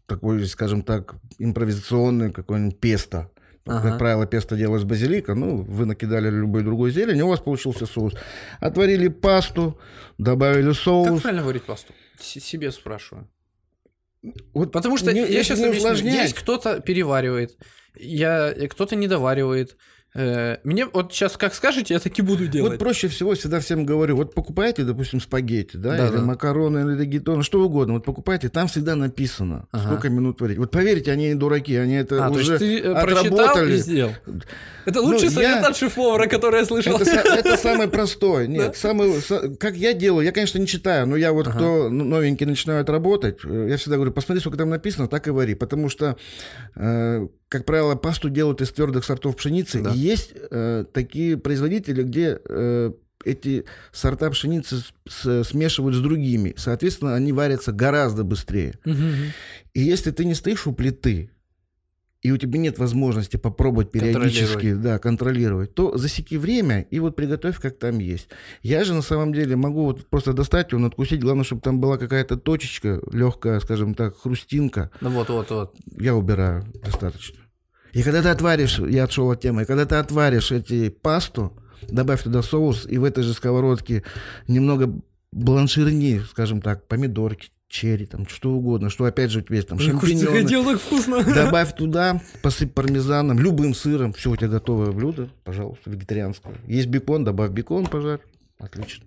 [0.06, 3.30] такой, скажем так, импровизационный какой-нибудь песто.
[3.64, 3.90] Ага.
[3.90, 7.86] Как правило, песто делалось базилика, ну, вы накидали любой другой зелень, и у вас получился
[7.86, 8.12] соус.
[8.58, 9.78] Отварили пасту,
[10.18, 11.20] добавили Как соус.
[11.22, 11.92] правильно варить пасту?
[12.20, 13.28] С- Себе спрашиваю.
[14.52, 16.10] Вот Потому что не- я сейчас не объясню.
[16.10, 17.56] Есть кто-то переваривает,
[17.96, 19.70] я, кто-то не доваривает.
[19.70, 19.74] Э,
[20.14, 22.72] Мне вот сейчас как скажете, я таки буду делать.
[22.72, 26.22] Вот проще всего всегда всем говорю, вот покупайте, допустим, спагетти, да, Да, или да.
[26.22, 29.84] макароны, или регетоны, что угодно, вот покупайте, там всегда написано, Ага.
[29.86, 30.58] сколько минут варить.
[30.58, 33.72] Вот поверьте, они не дураки, они это а, то уже есть ты э, отработали.
[33.74, 34.12] и сделал.
[34.84, 36.96] Это лучший Ну, совет я- от шеф-повара, который я слышал.
[37.00, 38.48] Это, это самый простой.
[38.48, 41.56] Нет, самый, са- как я делаю, я, конечно, не читаю, но я вот, Ага.
[41.56, 45.30] кто ну, новенький начинает работать, э, я всегда говорю, посмотри, сколько там написано, так и
[45.30, 45.54] вари.
[45.54, 46.16] Потому что,
[46.76, 49.82] э, как правило, пасту делают из твердых сортов пшеницы.
[49.82, 49.90] Да.
[49.92, 52.92] И есть э, такие производители, где э,
[53.24, 56.54] эти сорта пшеницы с- с- смешивают с другими.
[56.56, 58.74] Соответственно, они варятся гораздо быстрее.
[58.86, 59.14] Мгм.
[59.74, 61.30] И если ты не стоишь у плиты,
[62.22, 67.58] и у тебя нет возможности попробовать периодически да, контролировать, то засеки время и вот приготовь,
[67.60, 68.28] как там есть.
[68.62, 71.98] Я же на самом деле могу вот просто достать его, надкусить, главное, чтобы там была
[71.98, 74.90] какая-то точечка, легкая, скажем так, хрустинка.
[75.00, 75.74] Ну вот, вот, вот.
[75.98, 77.38] Я убираю достаточно.
[77.92, 81.52] И когда ты отваришь, я отшел от темы, и когда ты отваришь эти пасту,
[81.88, 84.02] добавь туда соус, и в этой же сковородке
[84.48, 84.92] немного
[85.32, 89.78] бланширни, скажем так, помидорки, черри, там, что угодно, что опять же у тебя есть там
[89.78, 90.42] шампиньоны.
[90.42, 91.22] Хотел так вкусно.
[91.24, 96.54] Добавь туда, посыпь пармезаном, любым сыром, все, у тебя готовое блюдо, пожалуйста, вегетарианское.
[96.66, 98.20] Есть бекон, добавь бекон, пожарь.
[98.58, 99.04] Отлично.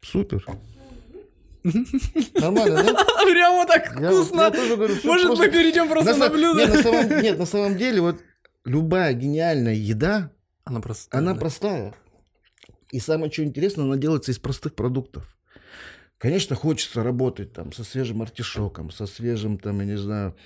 [0.00, 0.44] Супер.
[1.64, 3.04] Нормально, да?
[3.24, 4.42] Прямо так вкусно.
[4.42, 6.60] я тоже говорю, всё Может, просто- мы перейдем просто На блюдо?
[6.60, 8.20] Нет, на самом, нет, на самом деле, вот
[8.64, 10.30] любая гениальная еда,
[10.64, 11.94] она простая.
[12.90, 15.24] И самое что интересно, она делается из простых продуктов.
[16.18, 20.36] Конечно, хочется работать там со свежим артишоком, со свежим, там, я не знаю,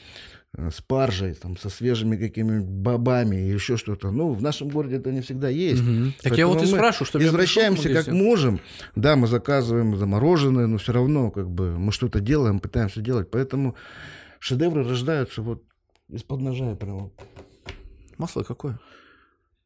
[0.57, 4.11] э, спаржей, там, со свежими какими-нибудь бобами и еще что-то.
[4.11, 5.83] Ну, в нашем городе это не всегда есть.
[5.83, 6.15] Мгм.
[6.23, 8.61] Так я вот и спрашиваю, в Извращаемся как можем.
[8.95, 13.31] Да, мы заказываем замороженное, но все равно как бы мы что-то делаем, пытаемся делать.
[13.31, 13.77] Поэтому
[14.39, 15.63] шедевры рождаются вот
[16.09, 17.11] из-под ножа прямо.
[18.19, 18.79] Масло какое?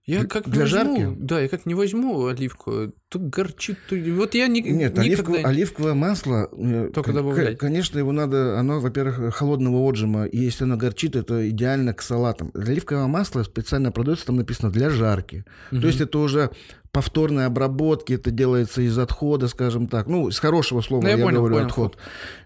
[0.07, 1.17] Я Для- как не для возьму, жарки?
[1.21, 3.95] да, я как не возьму оливку, то горчит, то...
[4.15, 5.03] вот я ни, Нет, никогда...
[5.03, 7.59] оливковое, оливковое масло, э, Только добавлять.
[7.59, 12.51] конечно, его надо, оно, во-первых, холодного отжима, и если оно горчит, это идеально к салатам.
[12.55, 15.45] Оливковое масло специально продается, там написано для жарки.
[15.71, 16.51] То есть это уже
[16.93, 20.07] повторной обработки, это делается из отхода, скажем так.
[20.07, 21.67] Ну, с хорошего слова Ну, я я, понял, говорю понял.
[21.67, 21.97] отход.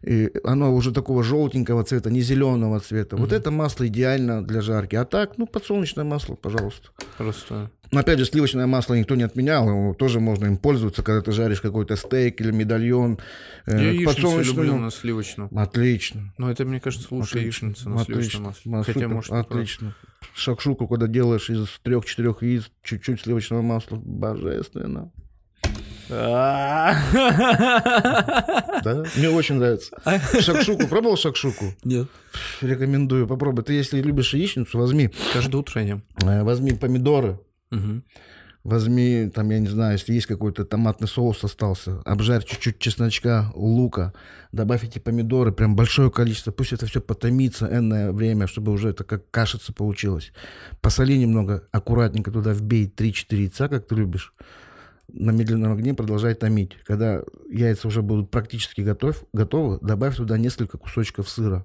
[0.02, 3.16] И оно уже такого желтенького цвета, не зеленого цвета.
[3.16, 4.96] Вот это масло идеально для жарки.
[4.96, 6.88] А так, ну, подсолнечное масло, пожалуйста.
[7.16, 7.70] Просто...
[7.90, 11.33] Но опять же, сливочное масло никто не отменял, его тоже можно им пользоваться, когда ты
[11.33, 13.18] жаришь какой-то стейк или медальон.
[13.66, 14.62] э, Я яичницу подсолнечному.
[14.62, 15.49] люблю на сливочном.
[15.57, 16.33] Отлично.
[16.38, 18.73] Но это, мне кажется, лучше Отлично, яичница на сливочном масле.
[18.75, 19.94] А, Хотя, супер, может, отлично.
[20.35, 25.12] Шакшуку, когда делаешь из трех-четырех яиц, чуть-чуть сливочного масла, божественно.
[26.09, 26.97] правда.
[28.85, 29.05] Да?
[29.16, 29.97] Мне очень нравится.
[30.40, 31.75] Шакшуку, пробовал шакшуку?
[31.85, 32.09] Нет.
[32.61, 33.64] Рекомендую, попробуй.
[33.64, 36.03] Ты, если любишь яичницу, возьми, Каждое утро ем.
[36.23, 37.38] э, возьми помидоры,
[38.64, 44.14] Возьми, там, я не знаю, если есть какой-то томатный соус остался, обжарь чуть-чуть чесночка, лука,
[44.52, 49.04] добавь эти помидоры, прям большое количество, пусть это все потомится энное время, чтобы уже это
[49.04, 50.32] как кашица получилось.
[50.80, 54.32] Посоли немного, аккуратненько туда вбей 3-4 яйца, как ты любишь,
[55.14, 56.77] на медленном огне продолжай томить.
[56.85, 61.64] Когда яйца уже будут практически готов, готовы, добавь туда несколько кусочков сыра.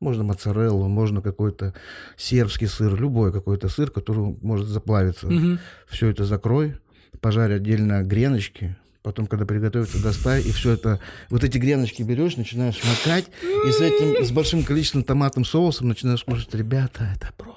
[0.00, 1.74] Можно моцареллу, можно какой-то
[2.16, 5.26] сербский сыр, любой какой-то сыр, который может заплавиться.
[5.26, 5.58] Мгм.
[5.86, 6.76] Все это закрой,
[7.20, 12.80] пожарь отдельно греночки, потом, когда приготовится, достай, и все это, вот эти греночки берешь, начинаешь
[12.84, 16.54] макать, и с этим, с большим количеством томатным соусом начинаешь кушать.
[16.54, 17.55] Ребята, это просто.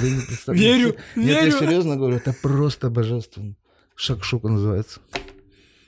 [0.00, 0.78] Вы не представляете.
[0.78, 1.58] Верю, Нет, я верю.
[1.58, 3.54] серьезно говорю, это просто божественно.
[3.94, 5.00] Шакшука называется.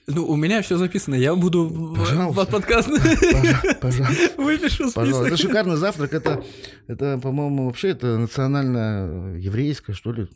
[0.07, 1.15] Ну, у меня все записано.
[1.15, 2.41] Я буду Пожалуйста.
[2.41, 4.43] под подкаст Пожа- Пожалуйста.
[4.43, 5.27] выпишу Пожалуйста.
[5.27, 5.49] Это список.
[5.51, 6.15] шикарный завтрак.
[6.15, 6.45] Это,
[6.89, 10.27] это по-моему, вообще это национально еврейское, что ли,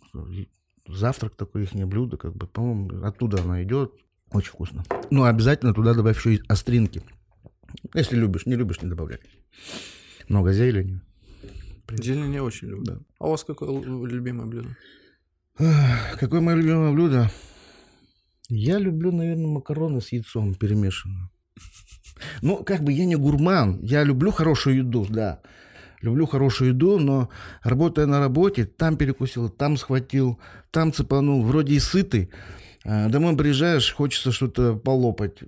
[0.86, 3.92] завтрак такое, их блюдо, как бы, по-моему, оттуда оно идет.
[4.30, 4.84] Очень вкусно.
[5.10, 7.02] Ну, обязательно туда добавь еще и остринки.
[7.94, 9.18] Если любишь, не любишь, не добавляй.
[10.28, 11.00] Много зелени.
[12.02, 13.04] Зелень я очень люблю.
[13.18, 14.76] А у вас какое любимое блюдо?
[16.18, 17.30] Какое мое любимое блюдо?
[18.48, 21.30] Я люблю, наверное, макароны с яйцом перемешанные.
[22.42, 23.80] Ну, как бы я не гурман.
[23.82, 25.40] Я люблю хорошую еду, да.
[26.02, 27.30] Люблю хорошую еду, но
[27.62, 30.38] работая на работе, там перекусил, там схватил,
[30.70, 31.42] там цепанул.
[31.42, 32.30] Вроде и сытый.
[32.84, 35.42] А домой приезжаешь, хочется что-то полопать.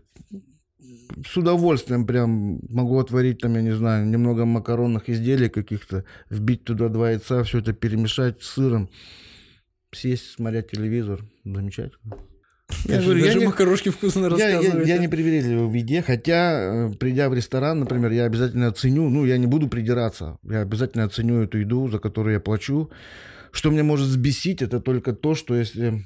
[1.26, 6.88] С удовольствием прям могу отварить там, я не знаю, немного макаронных изделий каких-то, вбить туда
[6.88, 8.88] два яйца, все это перемешать с сыром
[9.92, 11.24] сесть, смотреть телевизор.
[11.44, 12.16] Замечательно.
[12.84, 16.02] Я Даже, говорю, я даже не- макарошки вкусно я, я- я не привередливый в еде,
[16.02, 20.62] хотя, э, придя в ресторан, например, я обязательно оценю, ну, я не буду придираться, я
[20.62, 22.90] обязательно оценю эту еду, за которую я плачу.
[23.52, 26.02] Что меня может взбесить, это только то, что если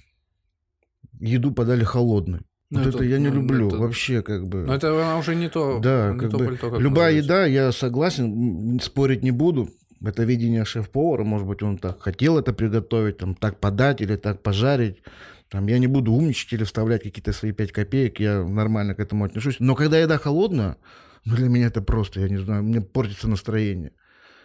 [1.18, 2.40] еду подали холодной.
[2.70, 4.58] Ну, вот это- это, я не ну, люблю, это- вообще как бы.
[4.58, 7.44] Но это она уже не то, Да, не как то бы пальто, как любая еда,
[7.46, 9.68] я согласен, спорить не буду.
[10.02, 14.42] Это видение шеф-повара, может быть, он так хотел это приготовить, там, так подать или так
[14.42, 15.02] пожарить.
[15.50, 19.24] Там, я не буду умничать или вставлять какие-то свои 5 копеек, я нормально к этому
[19.24, 19.56] отношусь.
[19.58, 20.76] Но когда еда холодная,
[21.24, 23.90] ну, для меня это просто, я не знаю, мне портится настроение.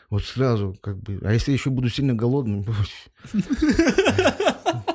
[0.10, 1.20] Вот сразу, как бы.
[1.24, 2.66] А если еще буду сильно голодным?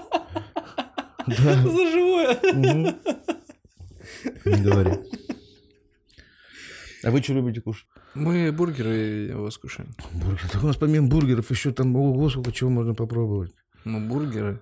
[1.64, 2.38] За живое.
[4.44, 4.92] Не говори.
[7.02, 7.86] А вы что любите кушать?
[8.14, 8.94] Мы бургеры
[9.30, 9.94] его скушаем.
[10.12, 10.50] Бургер.
[10.50, 13.52] Так у нас помимо бургеров еще там, ого, сколько чего можно попробовать.
[13.84, 14.60] Ну, бургеры.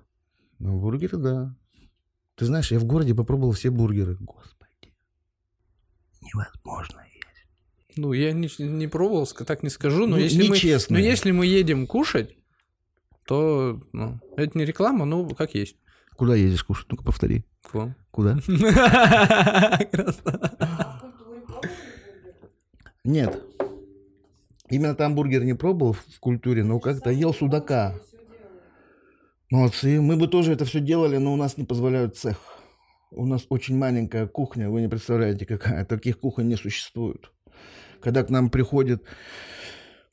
[0.61, 1.57] Ну, бургеры, да.
[2.37, 4.17] Ты знаешь, я в городе попробовал все бургеры.
[4.21, 4.95] Господи.
[6.23, 7.97] Невозможно есть.
[7.97, 10.55] Ну, я не, не пробовал, так не скажу, но Ну, если мы...
[10.55, 10.95] нечестно.
[10.95, 12.37] Но если мы едем кушать,
[13.27, 15.77] то ну, это не реклама, ну как есть.
[16.19, 16.89] Куда едешь кушать?
[16.91, 17.45] Ну-ка повтори.
[17.63, 17.95] К вам.
[18.11, 18.39] Куда?
[23.05, 23.41] Нет.
[24.69, 27.95] Именно там бургер не пробовал в культуре, но как-то ел судака.
[29.49, 30.01] Молодцы.
[30.01, 32.39] Мы бы тоже это все делали, но у нас не позволяют цех.
[33.13, 35.85] У нас очень маленькая кухня, вы не представляете, какая.
[35.85, 37.31] Таких кухонь не существует.
[38.01, 39.05] Когда к нам приходят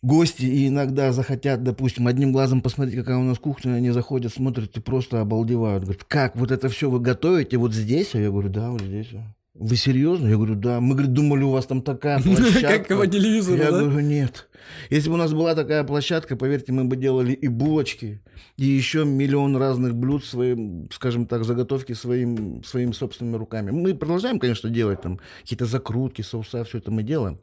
[0.06, 4.80] гости иногда захотят, допустим, одним глазом посмотреть, какая у нас кухня, они заходят, смотрят и
[4.80, 5.84] просто обалдевают.
[5.84, 8.14] Говорят, как, вот это все вы готовите вот здесь?
[8.16, 9.10] А я говорю, да, вот здесь.
[9.56, 10.28] Вы серьезно?
[10.28, 10.82] Я говорю, да.
[10.82, 12.84] Мы, говорит, думали, у вас там такая площадка.
[12.84, 13.80] Как по телевизору, Я да?
[13.80, 14.50] говорю, нет.
[14.90, 18.22] Если бы у нас была такая площадка, поверьте, мы бы делали и булочки,
[18.58, 23.72] и еще миллион разных блюд своим, скажем так, заготовки своим, своими собственными руками.
[23.72, 27.40] Мы продолжаем, конечно, делать там какие-то закрутки, соуса, все это мы делаем.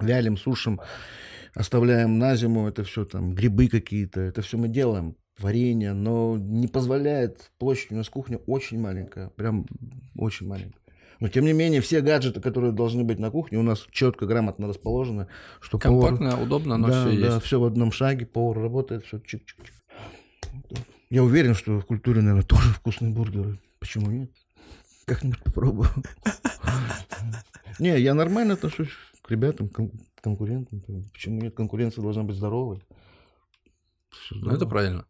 [0.00, 0.80] Вялим, сушим,
[1.54, 6.68] оставляем на зиму, это все там, грибы какие-то, это все мы делаем, варенье, но не
[6.68, 9.66] позволяет площадь, у нас кухня очень маленькая, прям
[10.16, 10.80] очень маленькая.
[11.20, 14.66] Но тем не менее, все гаджеты, которые должны быть на кухне, у нас четко, грамотно
[14.66, 15.28] расположены,
[15.60, 17.44] что повар- Компактно, удобно, но да, все да, есть.
[17.46, 19.72] все в одном шаге, повар работает, все чик-чик-чик.
[21.10, 23.60] Я уверен, что в культуре, наверное, тоже вкусные бургеры.
[23.78, 24.30] Почему нет?
[25.04, 25.88] Как-нибудь попробую.
[27.78, 28.90] Не, я нормально отношусь
[29.22, 29.68] к ребятам,
[30.22, 30.82] кон- конкурентам.
[31.12, 31.54] Почему нет?
[31.54, 32.82] Конкуренция должна быть здоровой.
[34.30, 35.06] Ну, это правильно.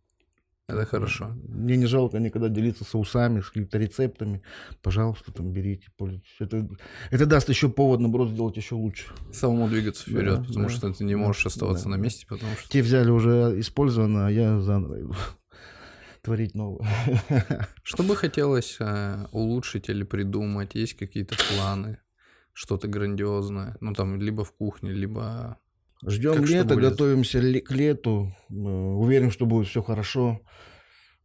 [0.68, 1.32] Это хорошо.
[1.48, 4.42] Мне не жалко никогда делиться соусами, с какими-то рецептами.
[4.80, 6.34] Пожалуйста, там берите, пользуйтесь.
[6.38, 6.68] Это,
[7.10, 9.08] это даст еще повод, наоборот, сделать еще лучше.
[9.32, 12.54] Самому двигаться вперед, Да, потому да, что ты не можешь оставаться да, на месте, потому
[12.56, 12.70] что...
[12.70, 15.14] Те взяли уже использованно, а я заново иду
[16.22, 16.88] творить новое.
[17.82, 20.74] Что бы хотелось э, улучшить или придумать?
[20.74, 21.98] Есть какие-то планы?
[22.52, 23.76] Что-то грандиозное?
[23.80, 25.58] Ну, там, либо в кухне, либо...
[26.04, 28.34] Ждем Как лета, готовимся к лету.
[28.50, 30.40] Э, Уверен, что будет все хорошо.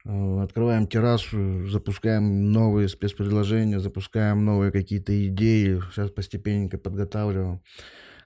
[0.06, 5.82] Э, Открываем террасу, запускаем новые спецпредложения, запускаем новые какие-то идеи.
[5.92, 7.62] Сейчас постепенненько подготавливаем.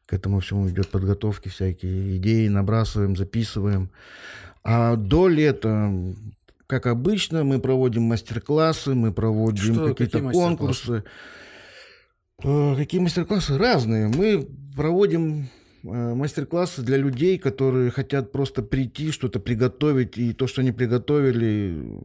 [0.06, 3.90] К этому всему идет подготовки, всякие идеи набрасываем, записываем.
[4.64, 5.90] А до лета,
[6.68, 11.04] как обычно, мы проводим мастер-классы, мы проводим какие-то конкурсы.
[12.44, 13.58] Э, Какие мастер-классы?
[13.58, 14.08] Разные.
[14.08, 15.50] Мы проводим
[15.84, 22.00] э, мастер-классы для людей, которые хотят просто прийти, что-то приготовить, и то, что они приготовили,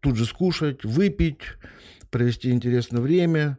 [0.00, 1.40] тут же скушать, выпить,
[2.10, 3.58] провести интересное время.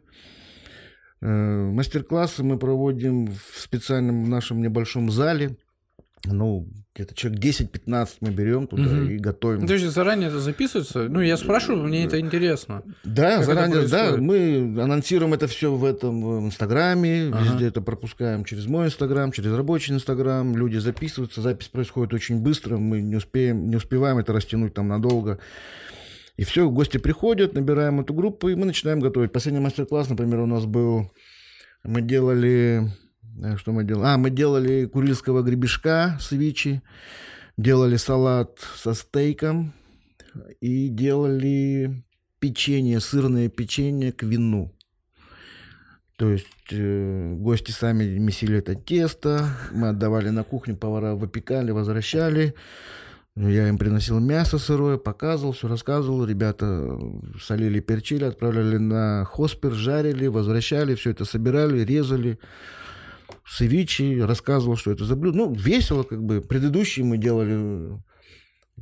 [1.20, 5.56] Э, Мастер-классы мы проводим в специальном нашем небольшом зале.
[6.26, 9.08] Ну, где-то человек 10-15 мы берем туда Мгм.
[9.10, 9.66] и готовим.
[9.66, 11.08] То есть заранее это записывается?
[11.08, 12.82] Ну, я спрашиваю, мне это интересно.
[13.04, 17.44] Да, заранее, да, мы анонсируем это все в этом в Инстаграме, Ага.
[17.44, 22.76] везде это пропускаем через мой Инстаграм, через рабочий Инстаграм, люди записываются, запись происходит очень быстро,
[22.76, 25.38] мы не успеем, не успеваем это растянуть там надолго.
[26.36, 29.32] И все, гости приходят, набираем эту группу, и мы начинаем готовить.
[29.32, 31.10] Последний мастер-класс, например, у нас был,
[31.84, 32.88] мы делали, э,
[33.56, 34.06] что мы делали?
[34.06, 36.82] А, мы делали курильского гребешка с вичи,
[37.56, 39.72] делали салат со стейком
[40.60, 42.04] и делали
[42.38, 44.72] печенье, сырное печенье к вину.
[46.16, 52.54] То есть э, гости сами месили это тесто, мы отдавали на кухню, повара выпекали, возвращали.
[53.36, 56.26] Я им приносил мясо сырое, показывал, все рассказывал.
[56.26, 56.98] Ребята
[57.40, 62.38] солили, перчили, отправляли на хоспер, жарили, возвращали, все это собирали, резали.
[63.50, 65.38] Севичи, рассказывал, что это за блюдо.
[65.38, 66.40] Ну, весело как бы.
[66.40, 67.98] Предыдущие мы делали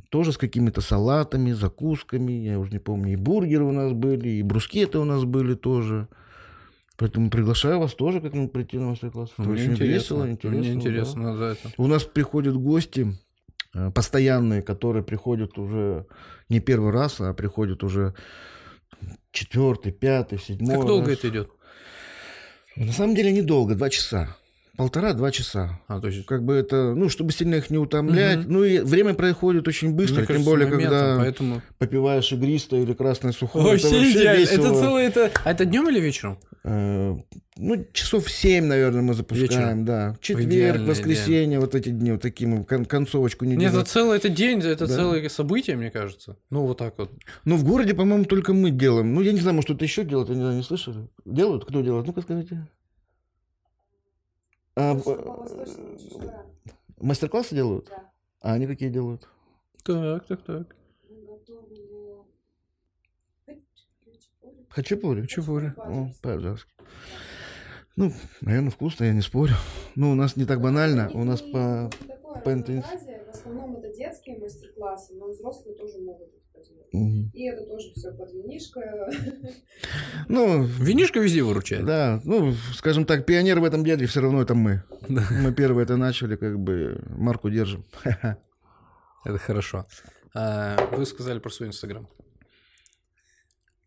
[0.09, 2.33] тоже с какими-то салатами, закусками.
[2.33, 6.07] Я уже не помню, и бургеры у нас были, и брускеты у нас были тоже.
[6.97, 9.31] Поэтому приглашаю вас тоже как-нибудь прийти на мастер-класс.
[9.37, 9.83] Это очень интересно.
[9.85, 10.59] весело, интересно.
[10.59, 10.75] Мне да.
[10.75, 11.69] интересно за это.
[11.77, 13.17] У нас приходят гости
[13.73, 16.05] э, постоянные, которые приходят уже
[16.49, 18.13] не первый раз, а приходят уже
[19.31, 20.75] четвертый, пятый, седьмой.
[20.75, 21.17] Как долго раз.
[21.17, 21.49] это идет?
[22.75, 24.35] На самом деле недолго, два часа.
[24.79, 25.79] Полтора-два часа.
[25.87, 26.25] А, то есть...
[26.25, 28.47] Как бы это, ну, чтобы сильно их не утомлять.
[28.47, 31.61] Ну, и время проходит очень быстро, мне тем кажется, более, моментом, когда Поэтому...
[31.77, 33.65] попиваешь игристое или красное сухое.
[33.65, 34.39] Вообще, это вообще идеально.
[34.39, 34.65] весело.
[34.67, 35.07] Это целое...
[35.07, 35.31] Это...
[35.43, 36.39] А это днем или вечером?
[36.63, 37.15] Э,
[37.57, 39.85] Ну, часов семь, наверное, мы запускаем, Вечером.
[39.85, 40.15] да.
[40.21, 43.59] Четверг, Идеально, воскресенье, вот эти дни, вот такие мы кон- концовочку недели.
[43.59, 44.95] Нет, это целый это день, это Да.
[44.95, 46.37] целое событие, мне кажется.
[46.49, 47.11] Ну, вот так вот.
[47.43, 49.13] Ну, в городе, по-моему, только мы делаем.
[49.13, 51.09] Ну, я не знаю, может, кто-то еще делает, я не знаю, не слышали.
[51.25, 51.65] Делают?
[51.65, 52.07] Кто делает?
[52.07, 52.65] Ну-ка, скажите.
[54.81, 56.45] А, шашлыкам.
[57.01, 57.87] мастер-классы делают?
[57.89, 58.09] Да.
[58.39, 59.27] А они какие делают?
[59.83, 60.75] Так, так, так.
[63.45, 64.67] Хачапури.
[64.69, 65.21] Хачапури?
[65.23, 65.73] Хачапури.
[65.75, 66.71] О, по-азерски.
[67.97, 69.55] Ну, наверное, вкусно, я не спорю.
[69.95, 71.89] Ну, у нас не так банально, у нас по...
[72.07, 72.81] Такое по.
[72.81, 76.38] В основном это детские мастер-классы, но взрослые тоже могут
[76.91, 78.81] И это тоже все под винишко.
[80.27, 81.85] Ну, Винишка везде выручает.
[81.85, 84.83] да, ну, скажем так, пионер в этом деле все равно это мы.
[85.09, 85.23] Да.
[85.31, 87.85] Мы первые это начали, как бы, марку держим.
[89.25, 89.85] Это хорошо.
[90.33, 92.07] А, Вы сказали про свой инстаграм.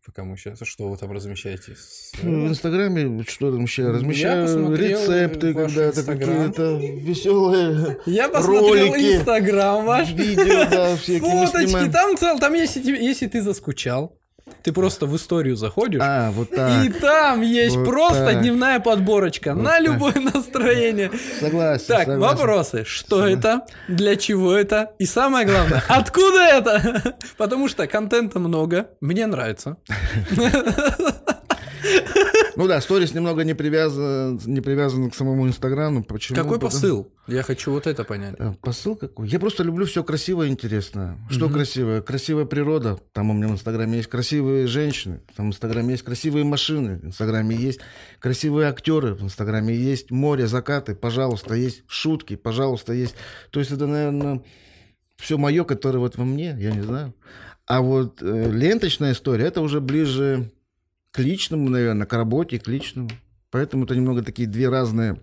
[0.05, 0.59] Пока мы сейчас...
[0.63, 1.75] Что вы там размещаете?
[1.75, 3.51] С- Ну, В Инстаграме что
[3.93, 6.51] Размещаю посмотрел рецепты когда-то, Инстаграм.
[6.51, 9.15] какие-то веселые Я посмотрел Ролики.
[9.15, 10.11] инстаграм ваш.
[10.11, 14.17] видео, да, всякие Фоточки, там цел, там если, если ты заскучал,
[14.63, 16.97] ты просто в историю заходишь, А, вот и так.
[17.01, 18.41] там есть Вот просто так.
[18.41, 19.81] дневная подборочка Вот на так.
[19.81, 21.11] любое настроение.
[21.39, 22.19] Согласен, Так, согласен.
[22.21, 22.83] вопросы.
[22.85, 23.39] Что Согласен.
[23.39, 23.61] это?
[23.87, 24.91] Для чего это?
[24.99, 27.15] И самое главное, откуда это?
[27.37, 29.77] Потому что контента много, мне нравится.
[32.55, 36.03] Ну да, сторис немного не привязан, не привязан к самому Инстаграму.
[36.03, 36.35] Почему?
[36.35, 37.07] Какой Потому- посыл?
[37.25, 38.35] Я хочу вот это понять.
[38.37, 39.27] Э, Посыл какой?
[39.27, 41.17] Я просто люблю все красивое и интересное.
[41.31, 41.53] Что Мгм.
[41.55, 42.01] красивое?
[42.01, 42.99] Красивая природа.
[43.11, 45.21] Там у меня в Инстаграме есть красивые женщины.
[45.35, 46.99] Там в Инстаграме есть красивые машины.
[46.99, 47.79] В Инстаграме есть
[48.19, 49.15] красивые актеры.
[49.15, 50.93] В Инстаграме есть море, закаты.
[50.95, 52.35] Пожалуйста, есть шутки.
[52.35, 53.15] Пожалуйста, есть.
[53.51, 54.43] То есть это, наверное,
[55.17, 56.55] все мое, которое вот во мне.
[56.59, 57.13] Я не знаю.
[57.65, 60.51] А вот э, ленточная история, это уже ближе
[61.13, 63.09] к личному, наверное, к работе, к личному.
[63.51, 65.19] Поэтому это немного такие две разные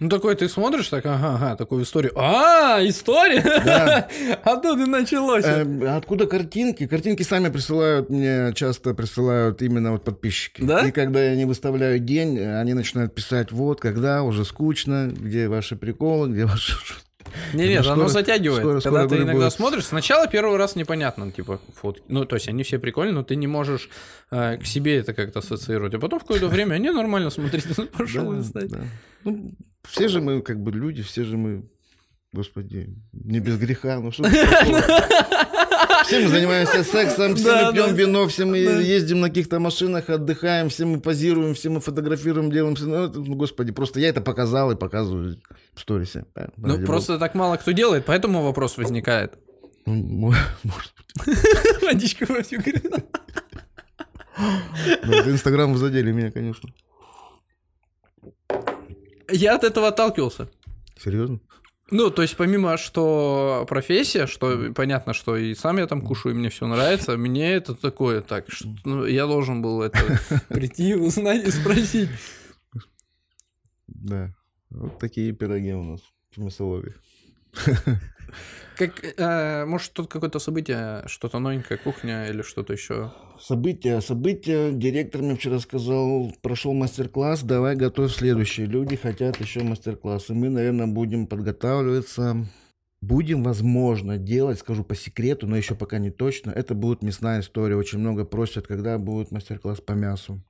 [0.00, 2.12] Ну такой ты смотришь, так, ага, ага, такую историю.
[2.16, 3.42] А, история?
[3.62, 4.08] Да.
[4.42, 5.44] Оттуда и началось.
[5.44, 6.86] Э, Откуда картинки?
[6.86, 10.62] Картинки сами присылают мне, часто присылают именно вот подписчики.
[10.62, 10.80] Да?
[10.86, 15.76] И когда я не выставляю день, они начинают писать, вот, когда, уже скучно, где ваши
[15.76, 16.72] приколы, где ваши...
[16.84, 17.04] шутки».
[17.52, 18.60] Не, нет, Ну, оно затягивает.
[18.60, 19.52] скоро- Когда скоро, ты иногда будет.
[19.52, 22.02] смотришь, сначала первый раз непонятно, типа, фотки.
[22.08, 23.88] Ну, то есть они все прикольные, но ты не можешь
[24.30, 25.94] э, к себе это как-то ассоциировать.
[25.94, 27.68] А потом в какое-то время они нормально смотрите,
[27.98, 28.68] пошел Да, листать.
[28.70, 28.80] да.
[29.24, 29.52] Ну,
[29.88, 31.64] все же мы как бы люди, все же мы,
[32.32, 34.24] господи, не без греха, ну что?
[36.04, 37.92] Все мы занимаемся сексом, все Да, мы пьем да.
[37.92, 38.80] вино, все мы Да.
[38.80, 42.76] ездим на каких-то машинах, отдыхаем, все мы позируем, все мы фотографируем, делаем.
[42.78, 45.40] Ну, ну, господи, просто я это показал и показываю
[45.74, 46.24] в сторисе.
[46.36, 49.34] э, Ну, просто так мало кто делает, поэтому вопрос возникает.
[49.86, 50.92] Ну, мо- Может
[51.26, 51.82] быть.
[51.82, 52.58] Водичка вовсю.
[55.04, 56.68] Ну, Инстаграм вы задели меня, конечно.
[59.30, 60.48] Я от этого отталкивался.
[61.02, 61.40] Серьезно?
[61.90, 66.38] Ну, то есть, помимо, что профессия, что понятно, что и сам я там кушаю, и
[66.38, 69.98] мне все нравится, мне это такое, так, что, ну, я должен был это
[70.48, 72.08] прийти, узнать и спросить.
[73.86, 74.34] Да.
[74.70, 76.00] Вот такие пироги у нас
[76.34, 76.94] в мясолове.
[78.76, 83.12] Как, э, может, тут какое-то событие, что-то новенькое, кухня или что-то еще?
[83.38, 84.72] События, события.
[84.72, 88.66] Директор мне вчера сказал, прошел мастер-класс, давай готовь следующие.
[88.66, 90.34] Люди хотят еще мастер-классы.
[90.34, 92.46] Мы, наверное, будем подготавливаться.
[93.00, 96.50] Будем, возможно, делать, скажу по секрету, но еще пока не точно.
[96.50, 97.76] Это будет мясная история.
[97.76, 100.42] Очень много просят, когда будет мастер-класс по мясу.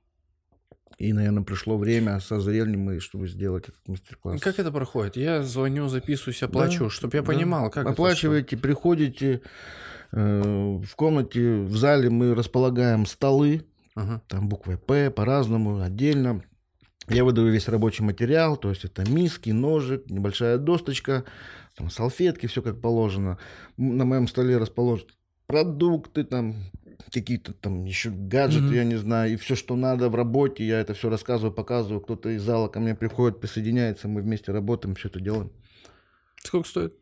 [0.97, 4.39] И, наверное, пришло время, созрели мы, чтобы сделать этот мастер-класс.
[4.41, 5.17] Как это проходит?
[5.17, 7.27] Я звоню, записываюсь, оплачу, Да, чтобы я да.
[7.27, 9.41] понимал, как это Оплачиваете, приходите.
[10.11, 10.41] э,
[10.81, 13.65] в комнате, в зале мы располагаем столы?
[13.97, 14.21] Ага.
[14.27, 16.43] там буквой П, по-разному, отдельно.
[17.07, 21.23] Я выдаю весь рабочий материал, то есть это миски, ножик, небольшая досточка,
[21.77, 23.37] там салфетки, все как положено.
[23.77, 25.09] На моем столе расположены
[25.47, 26.55] продукты, там
[27.11, 28.73] какие-то там еще гаджеты, Мгм.
[28.75, 32.01] я не знаю, и все, что надо в работе, я это все рассказываю, показываю.
[32.01, 35.51] Кто-то из зала ко мне приходит, присоединяется, мы вместе работаем, все это делаем.
[36.43, 36.93] Сколько стоит?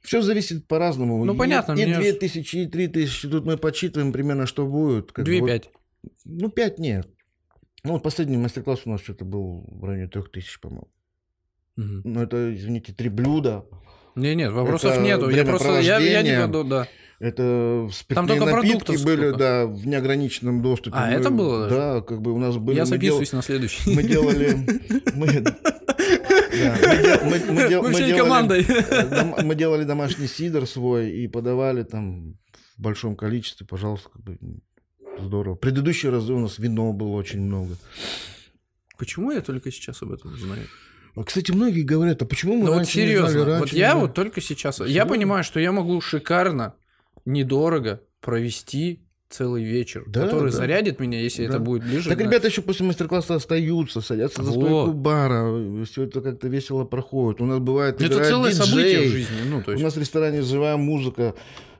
[0.00, 1.24] Все зависит по-разному.
[1.24, 3.28] Ну, И- понятно, И две тысячи, и три тысячи.
[3.28, 5.10] Тут мы подсчитываем примерно, что будет.
[5.12, 5.70] как бы вот- 2,5.
[6.24, 7.08] Ну, пять нет.
[7.82, 10.88] Ну, вот последний мастер-класс у нас что-то был в районе трех тысяч, по-моему.
[11.76, 12.02] Мгм.
[12.04, 13.64] Ну, это, извините, три блюда.
[14.14, 15.28] Не, нет, вопросов Это нету.
[15.28, 16.88] Я просто, я, я не веду, да.
[17.18, 19.38] Это спиртные только напитки были, сколько?
[19.38, 20.96] да, в неограниченном доступе.
[20.98, 21.68] А, Мы- это было?
[21.68, 22.76] Да, как бы у нас были...
[22.76, 23.94] я мы дел- записываюсь на следующий.
[23.94, 24.56] Мы делали...
[25.14, 25.26] Мы
[29.46, 32.34] да, делали- домашний сидр свой и подавали там
[32.76, 34.38] в большом количестве, пожалуйста, как бы
[35.18, 35.54] здорово.
[35.54, 37.76] Предыдущие разы у нас вино было очень много.
[38.98, 40.62] Почему я только сейчас об этом знаю?
[41.14, 43.76] А, кстати, многие говорят, а почему мы Ну вот раньше не серьезно, знали, вот раньше
[43.76, 45.08] я не вот только сейчас, я Серьезно?
[45.10, 46.74] понимаю, что я могу шикарно,
[47.24, 50.56] недорого провести целый вечер, Да, который да.
[50.56, 51.54] зарядит меня, если Да.
[51.54, 52.08] это будет ближе.
[52.08, 54.64] Так на- ребята еще после мастер-класса остаются, садятся за Вот.
[54.66, 57.40] стойку бара, все это как-то весело проходит.
[57.40, 58.66] У нас бывает это целое диджей.
[58.66, 59.36] событие в жизни.
[59.50, 61.34] Ну, то У есть, нас в ресторане живая музыка.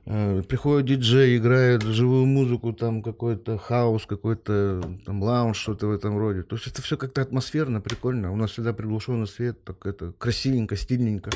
[0.09, 6.17] э, Приходит диджей, играет живую музыку, там какой-то хаос, какой-то там лаунж, что-то в этом
[6.17, 6.43] роде.
[6.43, 8.31] То есть это все как-то атмосферно, прикольно.
[8.31, 11.29] У нас всегда приглушенный свет, так это красивенько, стильненько.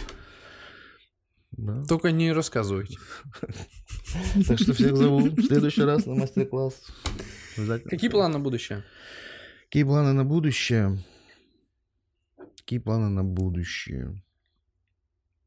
[1.51, 1.83] Да.
[1.85, 2.97] только не рассказывайте.
[4.47, 6.81] Так что всех зову в следующий раз на мастер-класс.
[7.85, 8.83] Какие планы на будущее?
[9.65, 10.97] Какие планы на будущее?
[12.57, 14.21] Какие планы на будущее?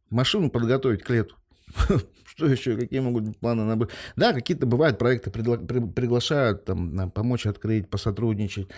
[0.09, 1.37] Машину подготовить к лету.
[2.25, 2.77] Что еще?
[2.77, 3.89] Какие могут быть планы на?
[4.17, 8.69] Да, какие-то бывают проекты, приглашают там, помочь открыть, посотрудничать,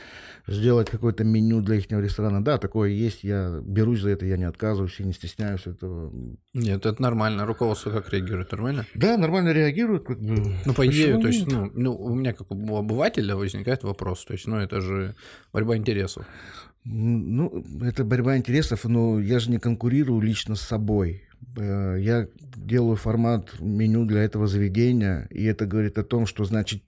[0.47, 2.45] сделать какое-то меню для их ресторана.
[2.45, 3.25] Да, такое есть.
[3.25, 6.13] Я берусь за это, я не отказываюсь и не стесняюсь этого.
[6.53, 7.47] Нет, это нормально.
[7.47, 8.53] Руководство как реагирует?
[8.53, 8.85] Нормально?
[8.95, 10.05] Да, нормально реагируют.
[10.05, 10.55] Как бы.
[10.65, 14.25] Ну, по идее, Почему то есть, ну, ну, у меня как у обывателя возникает вопрос.
[14.27, 15.15] То есть, ну, это же
[15.53, 16.27] борьба интересов.
[16.85, 21.26] Ну, это борьба интересов, но я же не конкурирую лично с собой.
[21.57, 22.27] Э, Я
[22.57, 26.83] делаю формат меню для этого заведения, и это говорит о том, что, значит,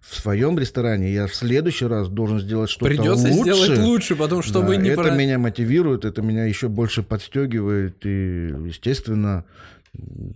[0.00, 3.54] в своем ресторане я в следующий раз должен сделать что-то Придется лучше.
[3.54, 7.96] сделать лучше, потому чтобы Да, не это про- меня мотивирует, это меня еще больше подстегивает,
[8.06, 9.44] и, естественно,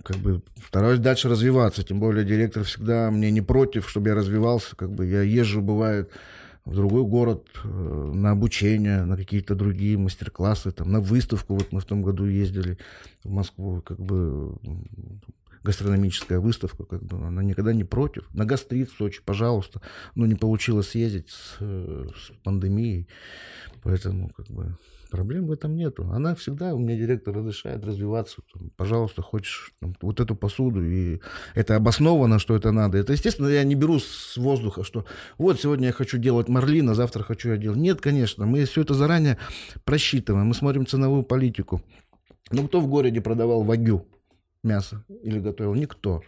[0.05, 1.83] как бы стараюсь дальше развиваться.
[1.83, 4.77] Тем более директор всегда мне не против, чтобы я развивался.
[4.77, 6.11] Как бы я езжу, бывает,
[6.69, 7.69] в другой город э,
[8.15, 11.55] на обучение, на какие-то другие мастер-классы, там, на выставку.
[11.55, 12.77] Вот мы в том году ездили
[13.25, 14.55] в Москву, как бы
[15.65, 18.29] гастрономическая выставка, как бы она никогда не против.
[18.35, 19.81] На гастрит в Сочи, пожалуйста.
[20.15, 23.09] Но не получилось съездить с, э, с пандемией,
[23.83, 24.77] поэтому как бы
[25.09, 26.09] проблем в этом нету.
[26.13, 28.43] Она всегда, у меня директор разрешает развиваться.
[28.53, 31.21] Там, пожалуйста, хочешь там, вот эту посуду, и
[31.55, 32.99] это обосновано, что это надо.
[32.99, 35.05] Это, естественно, я не беру с воздуха, что
[35.39, 37.79] вот сегодня я хочу делать марлин, а завтра хочу я делать.
[37.79, 39.39] Нет, конечно, мы все это заранее
[39.85, 41.83] просчитываем, мы смотрим ценовую политику.
[42.51, 44.07] Ну, кто в городе продавал вагю
[44.63, 45.75] мясо или готовил?
[45.75, 46.23] Никто.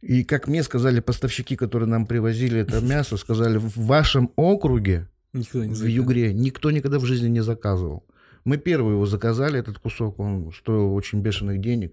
[0.00, 5.64] И как мне сказали поставщики, которые нам привозили это мясо, сказали, в вашем округе Никто
[5.64, 5.84] не в.
[5.84, 8.04] Югре никто никогда в жизни не заказывал.
[8.44, 11.92] Мы первые его заказали, этот кусок, он стоил очень бешеных денег.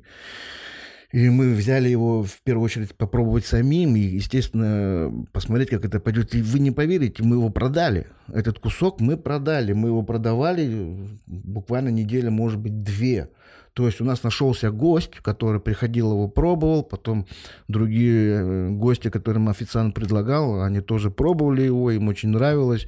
[1.12, 6.36] И мы взяли его в первую очередь попробовать самим и, естественно, посмотреть, как это пойдет.
[6.36, 8.08] И вы не поверите, мы его продали.
[8.28, 9.74] Этот кусок мы продали.
[9.74, 13.30] Мы его продавали буквально неделя, может быть, две.
[13.76, 17.28] То есть у нас нашелся гость, который приходил, его пробовал, потом
[17.68, 22.88] другие э, гости, которым официант предлагал, они тоже пробовали его, им очень нравилось.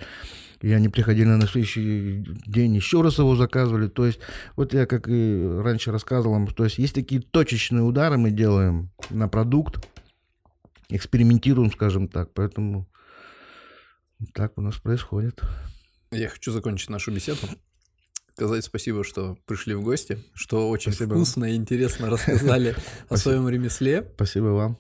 [0.62, 3.90] И они приходили на следующий день, еще раз его заказывали.
[3.90, 4.22] То есть,
[4.56, 8.90] вот я как и раньше рассказывал вам, то есть есть такие точечные удары мы делаем
[9.10, 9.86] на продукт,
[10.88, 12.34] экспериментируем, скажем так.
[12.34, 12.88] Поэтому
[14.34, 15.42] так у нас происходит.
[16.12, 17.46] Я хочу закончить нашу беседу.
[18.38, 21.16] Сказать спасибо, что пришли в гости, что очень Спасибо.
[21.16, 22.76] вкусно и интересно рассказали
[23.10, 24.08] о своем ремесле.
[24.14, 24.78] Спасибо вам.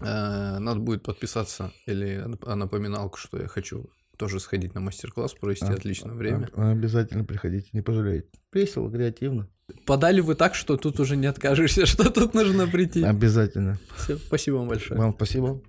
[0.00, 5.74] Э, Надо будет подписаться или напоминалку, что я хочу тоже сходить на мастер-класс, провести А,
[5.74, 6.48] отличное время.
[6.56, 8.26] А- Обязательно приходите, не пожалеете.
[8.52, 9.48] Весело, креативно.
[9.86, 13.04] Подали вы так, что тут уже не откажешься, что тут нужно прийти.
[13.04, 13.78] Обязательно.
[13.96, 14.98] Всё, спасибо вам большое.
[14.98, 15.62] Вам спасибо.